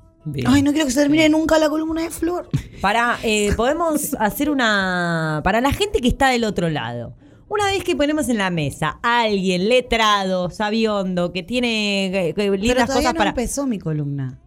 Ay, 0.47 0.61
no 0.63 0.73
quiero 0.73 0.85
que 0.87 0.93
se 0.93 1.01
termine 1.01 1.29
nunca 1.31 1.59
la 1.59 1.71
columna 1.71 2.03
de 2.03 2.11
Flor. 2.11 2.49
Para, 2.83 3.17
eh, 3.23 3.53
podemos 3.57 4.15
hacer 4.21 4.51
una. 4.51 5.41
Para 5.43 5.61
la 5.63 5.73
gente 5.73 6.01
que 6.01 6.09
está 6.09 6.29
del 6.29 6.45
otro 6.45 6.69
lado. 6.69 7.15
Una 7.49 7.65
vez 7.67 7.83
que 7.83 7.97
ponemos 7.97 8.29
en 8.29 8.37
la 8.39 8.51
mesa 8.51 8.99
a 9.03 9.23
alguien 9.23 9.69
letrado, 9.69 10.51
sabiondo, 10.51 11.33
que 11.33 11.43
tiene 11.43 12.11
que- 12.13 12.33
Pero 12.37 12.55
lindas 12.55 12.87
todavía 12.87 12.87
cosas 13.11 13.15
no 13.15 13.19
para. 13.19 13.31
empezó 13.31 13.67
mi 13.67 13.79
columna. 13.79 14.39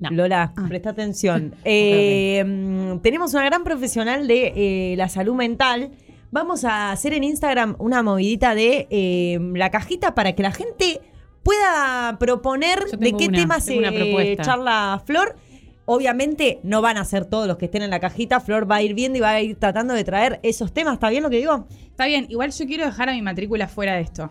No. 0.00 0.10
Lola, 0.10 0.52
Ah. 0.56 0.64
presta 0.68 0.90
atención. 0.90 1.54
Eh, 1.64 2.42
mm, 2.44 2.98
tenemos 2.98 3.32
una 3.34 3.44
gran 3.44 3.62
profesional 3.64 4.26
de 4.26 4.52
eh, 4.56 4.96
la 4.96 5.08
salud 5.08 5.34
mental. 5.34 5.92
Vamos 6.32 6.64
a 6.64 6.90
hacer 6.92 7.12
en 7.12 7.24
Instagram 7.24 7.76
una 7.78 8.02
movidita 8.02 8.54
de 8.54 8.88
eh, 8.90 9.38
la 9.54 9.70
cajita 9.70 10.14
para 10.14 10.32
que 10.32 10.42
la 10.42 10.50
gente 10.50 11.00
pueda 11.42 12.16
proponer 12.18 12.78
de 12.86 13.12
qué 13.16 13.28
una, 13.28 13.44
eh, 13.90 13.96
propuesta. 13.96 14.42
charla 14.42 15.02
Flor. 15.06 15.36
Obviamente 15.84 16.58
no 16.62 16.80
van 16.80 16.96
a 16.96 17.04
ser 17.04 17.26
todos 17.26 17.46
los 17.46 17.58
que 17.58 17.66
estén 17.66 17.82
en 17.82 17.90
la 17.90 18.00
cajita. 18.00 18.40
Flor 18.40 18.70
va 18.70 18.76
a 18.76 18.82
ir 18.82 18.94
viendo 18.94 19.18
y 19.18 19.20
va 19.20 19.30
a 19.30 19.40
ir 19.42 19.56
tratando 19.56 19.92
de 19.92 20.04
traer 20.04 20.40
esos 20.42 20.72
temas. 20.72 20.94
¿Está 20.94 21.10
bien 21.10 21.22
lo 21.22 21.28
que 21.28 21.36
digo? 21.36 21.66
Está 21.90 22.06
bien, 22.06 22.26
igual 22.30 22.50
yo 22.50 22.66
quiero 22.66 22.86
dejar 22.86 23.10
a 23.10 23.12
mi 23.12 23.20
matrícula 23.20 23.68
fuera 23.68 23.94
de 23.94 24.00
esto. 24.00 24.30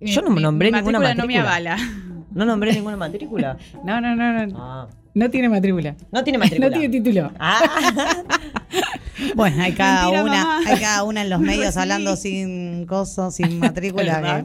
Mi- 0.00 0.12
Yo 0.12 0.22
no 0.22 0.30
mi- 0.30 0.40
nombré 0.42 0.70
mi 0.70 0.78
ninguna 0.78 0.98
matrícula 1.00 1.22
no 1.22 1.26
me 1.28 1.38
avala. 1.38 1.76
No 2.30 2.44
nombré 2.44 2.72
ninguna 2.72 2.96
matrícula. 2.96 3.58
No, 3.84 4.00
no, 4.00 4.14
no, 4.16 4.46
no. 4.46 4.56
Ah. 4.58 4.88
No 5.14 5.28
tiene 5.30 5.48
matrícula. 5.48 5.96
No 6.12 6.22
tiene 6.22 6.38
matrícula. 6.38 6.68
No 6.70 6.78
tiene 6.78 6.88
título. 7.00 7.32
Ah. 7.38 7.60
Bueno, 9.34 9.62
hay 9.62 9.72
cada 9.72 10.02
Mentira, 10.10 10.22
una, 10.24 10.44
mamá. 10.44 10.60
hay 10.66 10.78
cada 10.80 11.02
una 11.04 11.22
en 11.22 11.30
los 11.30 11.40
Me 11.40 11.46
medios 11.56 11.76
hablando 11.78 12.16
sin 12.16 12.86
coso, 12.86 13.30
sin 13.30 13.58
matrícula. 13.58 14.44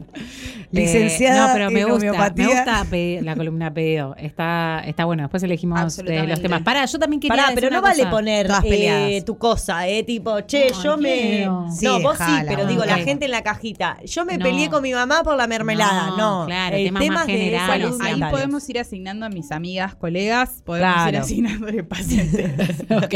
Que- 0.73 0.79
Licenciada 0.81 1.47
no, 1.47 1.53
pero 1.53 1.69
me 1.71 1.81
en 1.81 1.87
gusta, 1.89 2.03
me 2.05 2.09
homeopatía. 2.09 2.47
gusta 2.47 2.87
la 3.21 3.35
columna 3.35 3.73
pedido. 3.73 4.15
Está, 4.17 4.81
está 4.85 5.05
bueno. 5.05 5.21
Después 5.23 5.43
elegimos 5.43 5.99
eh, 5.99 6.25
los 6.27 6.41
temas. 6.41 6.63
Para, 6.63 6.83
yo 6.85 6.97
también 6.97 7.19
quería 7.19 7.35
Pará, 7.35 7.43
decir 7.49 7.55
pero 7.61 7.69
no 7.71 7.79
una 7.79 7.87
vale 7.89 7.99
cosa. 8.03 8.09
poner 8.11 8.47
eh, 8.63 9.21
tu 9.25 9.37
cosa, 9.37 9.87
eh, 9.87 10.03
tipo, 10.03 10.41
che, 10.41 10.71
No, 10.71 10.83
yo 10.83 10.97
me. 10.97 11.47
Sí, 11.77 11.85
no, 11.85 11.99
vos 12.01 12.17
sí, 12.17 12.33
pero 12.47 12.65
digo, 12.65 12.83
la 12.85 12.97
gente 12.97 13.25
en 13.25 13.31
la 13.31 13.43
cajita. 13.43 13.97
Yo 14.03 14.25
me 14.25 14.37
No. 14.37 14.43
peleé 14.45 14.69
con 14.69 14.81
mi 14.81 14.93
mamá 14.93 15.21
por 15.23 15.37
la 15.37 15.45
mermelada. 15.47 16.07
No, 16.17 16.41
No, 16.41 16.45
claro, 16.47 16.75
eh, 16.75 16.85
temas 16.85 17.05
más 17.07 17.27
de 17.27 17.33
generales, 17.33 17.97
Bueno, 17.97 18.25
ahí 18.25 18.31
podemos 18.31 18.67
ir 18.69 18.79
asignando 18.79 19.25
a 19.25 19.29
mis 19.29 19.51
amigas, 19.51 19.93
colegas, 19.95 20.63
podemos 20.65 20.89
ir 20.95 21.01
Claro. 21.09 21.19
asignándole 21.19 21.83
pacientes. 21.83 22.51
Ok. 22.89 23.15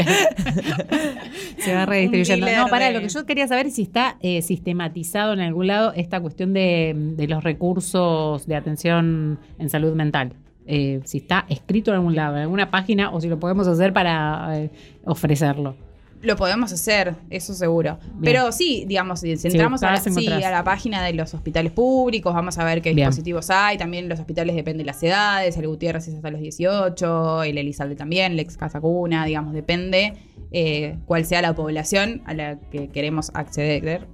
Se 1.58 1.74
va 1.74 1.86
redistribuyendo. 1.86 2.46
No, 2.56 2.68
para, 2.68 2.86
de- 2.86 2.92
lo 2.92 3.00
que 3.00 3.08
yo 3.08 3.26
quería 3.26 3.46
saber 3.48 3.66
es 3.66 3.74
si 3.74 3.82
está 3.82 4.16
eh, 4.20 4.42
sistematizado 4.42 5.32
en 5.32 5.40
algún 5.40 5.66
lado 5.66 5.92
esta 5.94 6.20
cuestión 6.20 6.52
de, 6.52 6.92
de 6.94 7.26
los 7.26 7.42
recursos 7.48 8.46
de 8.46 8.54
atención 8.54 9.38
en 9.58 9.68
salud 9.70 9.94
mental. 9.94 10.34
Eh, 10.70 11.00
si 11.04 11.16
está 11.18 11.46
escrito 11.48 11.90
en 11.92 11.96
algún 11.96 12.14
lado, 12.14 12.36
en 12.36 12.42
alguna 12.42 12.70
página, 12.70 13.10
o 13.10 13.22
si 13.22 13.28
lo 13.28 13.38
podemos 13.38 13.66
hacer 13.66 13.94
para 13.94 14.58
eh, 14.58 14.70
ofrecerlo. 15.06 15.74
Lo 16.20 16.36
podemos 16.36 16.70
hacer, 16.72 17.14
eso 17.30 17.54
seguro. 17.54 17.98
Bien. 18.02 18.20
Pero 18.22 18.52
sí, 18.52 18.84
digamos, 18.86 19.20
si 19.20 19.30
entramos 19.30 19.82
a, 19.82 19.92
la, 19.92 19.92
buscás, 19.94 20.14
sí, 20.14 20.26
a 20.28 20.50
la 20.50 20.64
página 20.64 21.02
de 21.04 21.14
los 21.14 21.32
hospitales 21.32 21.72
públicos, 21.72 22.34
vamos 22.34 22.58
a 22.58 22.64
ver 22.64 22.82
qué 22.82 22.92
Bien. 22.92 23.08
dispositivos 23.08 23.48
hay. 23.48 23.78
También 23.78 24.10
los 24.10 24.20
hospitales 24.20 24.54
dependen 24.56 24.84
de 24.84 24.92
las 24.92 25.02
edades. 25.02 25.56
El 25.56 25.68
Gutiérrez 25.68 26.06
es 26.08 26.16
hasta 26.16 26.30
los 26.30 26.40
18, 26.40 27.44
el 27.44 27.56
Elizalde 27.56 27.96
también, 27.96 28.32
el 28.32 28.40
ex 28.40 28.58
Casa 28.58 28.78
Cuna, 28.78 29.24
digamos, 29.24 29.54
depende 29.54 30.14
eh, 30.52 30.98
cuál 31.06 31.24
sea 31.24 31.40
la 31.40 31.54
población 31.54 32.20
a 32.26 32.34
la 32.34 32.58
que 32.70 32.88
queremos 32.88 33.30
acceder. 33.32 34.06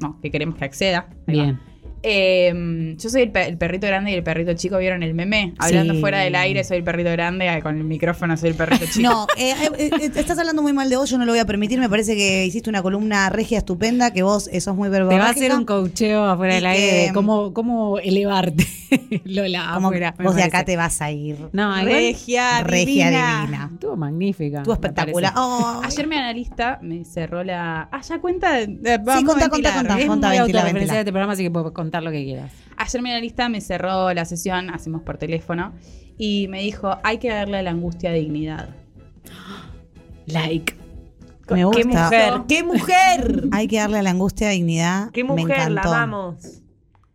No, 0.00 0.18
que 0.20 0.30
queremos 0.32 0.56
que 0.56 0.64
acceda. 0.64 1.08
Bien. 1.26 1.60
Eh, 2.02 2.94
yo 2.98 3.10
soy 3.10 3.22
el, 3.22 3.30
pe- 3.30 3.46
el 3.46 3.56
perrito 3.58 3.86
grande 3.86 4.10
y 4.10 4.14
el 4.14 4.22
perrito 4.22 4.52
chico. 4.54 4.78
¿Vieron 4.78 5.02
el 5.02 5.14
meme? 5.14 5.54
Hablando 5.58 5.94
Sí. 5.94 6.00
fuera 6.00 6.20
del 6.20 6.34
aire, 6.34 6.64
soy 6.64 6.78
el 6.78 6.84
perrito 6.84 7.10
grande. 7.10 7.48
ah, 7.48 7.60
Con 7.62 7.76
el 7.76 7.84
micrófono 7.84 8.36
soy 8.36 8.50
el 8.50 8.54
perrito 8.56 8.84
chico. 8.92 9.02
No, 9.08 9.26
eh, 9.36 9.54
eh, 9.78 9.90
eh, 10.00 10.10
estás 10.14 10.38
hablando 10.38 10.62
muy 10.62 10.72
mal 10.72 10.88
de 10.88 10.96
vos, 10.96 11.10
yo 11.10 11.18
no 11.18 11.24
lo 11.24 11.32
voy 11.32 11.38
a 11.40 11.44
permitir. 11.44 11.78
Me 11.78 11.88
parece 11.88 12.14
que 12.16 12.44
hiciste 12.46 12.70
una 12.70 12.82
columna 12.82 13.28
regia 13.30 13.58
estupenda, 13.58 14.12
que 14.12 14.22
vos 14.22 14.48
eh, 14.52 14.60
sos 14.60 14.74
muy 14.76 14.90
Te 14.90 15.00
va 15.02 15.26
a 15.26 15.30
hacer 15.30 15.52
un 15.54 15.64
coacheo 15.64 16.24
afuera 16.24 16.54
Y 16.54 16.56
del 16.56 16.66
aire 16.66 16.90
que- 16.90 17.06
de 17.08 17.12
cómo, 17.12 17.52
cómo 17.52 17.98
elevarte, 17.98 18.66
Lola, 19.24 19.70
Como 19.74 19.88
afuera. 19.88 20.14
vos 20.18 20.34
de 20.34 20.42
acá 20.42 20.64
te 20.64 20.76
vas 20.76 21.00
a 21.02 21.10
ir. 21.10 21.36
No, 21.52 21.74
Regia, 21.84 22.62
Regia 22.62 23.06
divina. 23.10 23.40
divina. 23.42 23.70
estuvo 23.72 23.96
magnífica. 23.96 24.62
Me 24.66 24.72
espectacular. 24.72 25.32
Oh, 25.36 25.80
Ayer 25.84 26.06
mi 26.06 26.16
analista 26.16 26.78
me 26.82 27.04
cerró 27.04 27.44
la. 27.44 27.88
Ah, 27.92 28.00
ya 28.00 28.20
cuenta. 28.20 28.52
de- 28.54 28.66
de- 28.68 28.94
Sí, 28.96 29.00
vamos 29.04 29.22
a 29.22 29.26
contá, 29.26 29.48
ventilar. 29.48 29.50
contá, 29.50 29.74
contá. 29.74 29.98
Es 30.00 30.06
Fonta, 30.06 30.28
muy 30.28 30.36
ventila, 30.38 30.42
autorreferencial 30.60 30.74
ventila. 30.74 30.98
este 31.00 31.12
programa, 31.12 31.32
así 31.34 31.42
que 31.42 31.50
puedes 31.50 31.70
contar 31.72 31.89
lo 32.02 32.10
que 32.10 32.24
quieras. 32.24 32.52
Ayer 32.76 33.02
mi 33.02 33.10
analista 33.10 33.48
me 33.48 33.60
cerró 33.60 34.12
la 34.14 34.24
sesión, 34.24 34.70
hacemos 34.70 35.02
por 35.02 35.18
teléfono, 35.18 35.72
y 36.16 36.46
me 36.48 36.60
dijo: 36.62 36.96
hay 37.02 37.18
que 37.18 37.28
darle 37.30 37.58
a 37.58 37.62
la 37.62 37.70
angustia 37.70 38.12
dignidad. 38.12 38.70
Like. 40.26 40.74
me 41.50 41.56
¡Qué 41.56 41.64
gusta. 41.64 41.86
mujer! 42.04 42.32
¡Qué 42.48 42.62
mujer! 42.62 43.44
Hay 43.52 43.66
que 43.66 43.78
darle 43.78 43.98
a 43.98 44.02
la 44.02 44.10
angustia 44.10 44.50
dignidad. 44.50 45.10
¡Qué 45.10 45.24
me 45.24 45.30
mujer! 45.30 45.56
La 45.58 45.64
encantó. 45.64 45.92
amamos. 45.94 46.36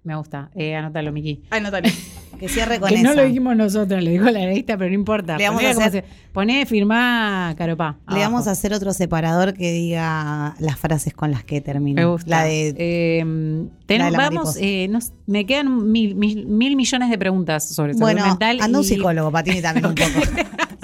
Me 0.04 0.16
gusta. 0.16 0.50
Eh, 0.56 0.76
anótalo, 0.76 1.12
Miki. 1.12 1.42
Tony. 1.50 1.90
Que 2.36 2.50
cierre 2.50 2.82
con 2.82 2.90
Que 2.90 2.96
esa. 2.96 3.04
no 3.08 3.14
lo 3.14 3.24
dijimos 3.24 3.56
nosotros, 3.56 4.04
lo 4.04 4.10
dijo 4.10 4.26
la 4.26 4.46
lista, 4.48 4.78
pero 4.78 4.90
no 4.90 4.96
importa. 4.96 5.38
Le 5.38 5.46
vamos 5.48 5.64
Poné 5.64 5.82
a 5.82 5.86
hacer- 5.88 6.04
Poné, 6.34 6.66
firmá, 6.66 7.56
Caropá. 7.58 7.98
Le 8.12 8.20
vamos 8.20 8.46
a 8.50 8.52
hacer 8.52 8.74
otro 8.74 8.92
separador 8.92 9.54
que 9.54 9.72
diga 9.72 10.54
las 10.60 10.78
frases 10.78 11.14
con 11.14 11.32
las 11.32 11.46
que 11.46 11.62
termina. 11.62 12.02
Me 12.02 12.06
gusta. 12.06 12.30
La 12.30 12.44
de 12.44 12.76
Eh, 12.78 13.68
ten- 13.86 14.00
la 14.00 14.06
de 14.06 14.12
la 14.12 14.18
vamos, 14.18 14.58
eh, 14.60 14.88
nos- 14.90 15.12
me 15.28 15.46
quedan 15.46 15.92
mil, 15.92 16.16
mil, 16.16 16.46
mil 16.46 16.76
millones 16.76 17.10
de 17.10 17.18
preguntas 17.18 17.68
sobre 17.70 17.94
salud 17.94 18.02
bueno, 18.02 18.26
mental. 18.26 18.60
anda 18.62 18.80
un 18.80 18.86
psicólogo, 18.86 19.32
Patini 19.32 19.62
también 19.62 19.86
un 19.88 19.96
poco. 19.96 20.22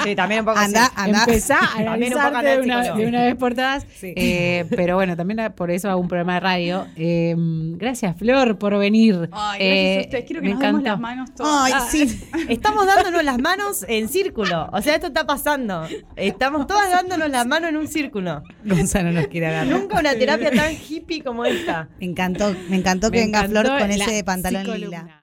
Sí, 0.03 0.15
también 0.15 0.39
un 0.39 0.45
poco 0.47 0.57
Anda, 0.57 0.91
anda. 0.95 1.19
Empezá 1.19 1.59
a 1.59 1.83
También 1.83 2.13
un 2.13 2.19
poco 2.19 2.35
analizarte 2.37 3.01
de 3.01 3.07
una, 3.07 3.21
vez 3.23 3.35
por 3.35 3.53
todas. 3.53 3.85
Sí. 3.99 4.13
Eh, 4.15 4.65
pero 4.71 4.95
bueno, 4.95 5.15
también 5.15 5.53
por 5.55 5.69
eso 5.69 5.91
hago 5.91 6.01
un 6.01 6.07
programa 6.07 6.33
de 6.35 6.39
radio. 6.39 6.87
Eh, 6.95 7.35
gracias, 7.77 8.17
Flor, 8.17 8.57
por 8.57 8.75
venir. 8.79 9.29
Ay, 9.31 9.59
gracias 9.59 9.61
Eh, 9.61 9.97
a 9.97 10.01
ustedes. 10.01 10.25
Quiero 10.25 10.41
que 10.41 10.47
me 10.47 10.53
nos 10.55 10.59
demos 10.63 10.81
las 10.83 10.99
manos 10.99 11.35
todos. 11.35 11.51
Ay, 11.53 11.73
Ah, 11.75 11.87
sí. 11.87 12.19
Estamos 12.49 12.87
dándonos 12.87 13.23
las 13.23 13.37
manos 13.37 13.85
en 13.87 14.07
círculo. 14.09 14.69
O 14.73 14.81
sea, 14.81 14.95
esto 14.95 15.05
está 15.07 15.27
pasando. 15.27 15.83
Estamos 16.15 16.65
todas 16.65 16.89
dándonos 16.89 17.29
las 17.29 17.45
manos 17.45 17.69
en 17.69 17.77
un 17.77 17.87
círculo. 17.87 18.41
Gonzalo 18.65 19.11
nos 19.11 19.27
quiere 19.27 19.47
agarrar. 19.47 19.67
Nunca 19.67 19.99
una 19.99 20.15
terapia 20.15 20.49
tan 20.49 20.73
hippie 20.73 21.21
como 21.23 21.45
esta. 21.45 21.89
Me 21.99 22.07
encantó, 22.07 22.55
me 22.69 22.77
encantó 22.77 22.90
que 22.99 23.17
Me 23.17 23.21
venga 23.21 23.47
Flor 23.47 23.65
encantó 23.65 23.83
con 23.83 23.91
ese 23.91 24.23
pantalón 24.23 24.63
lila. 24.79 25.20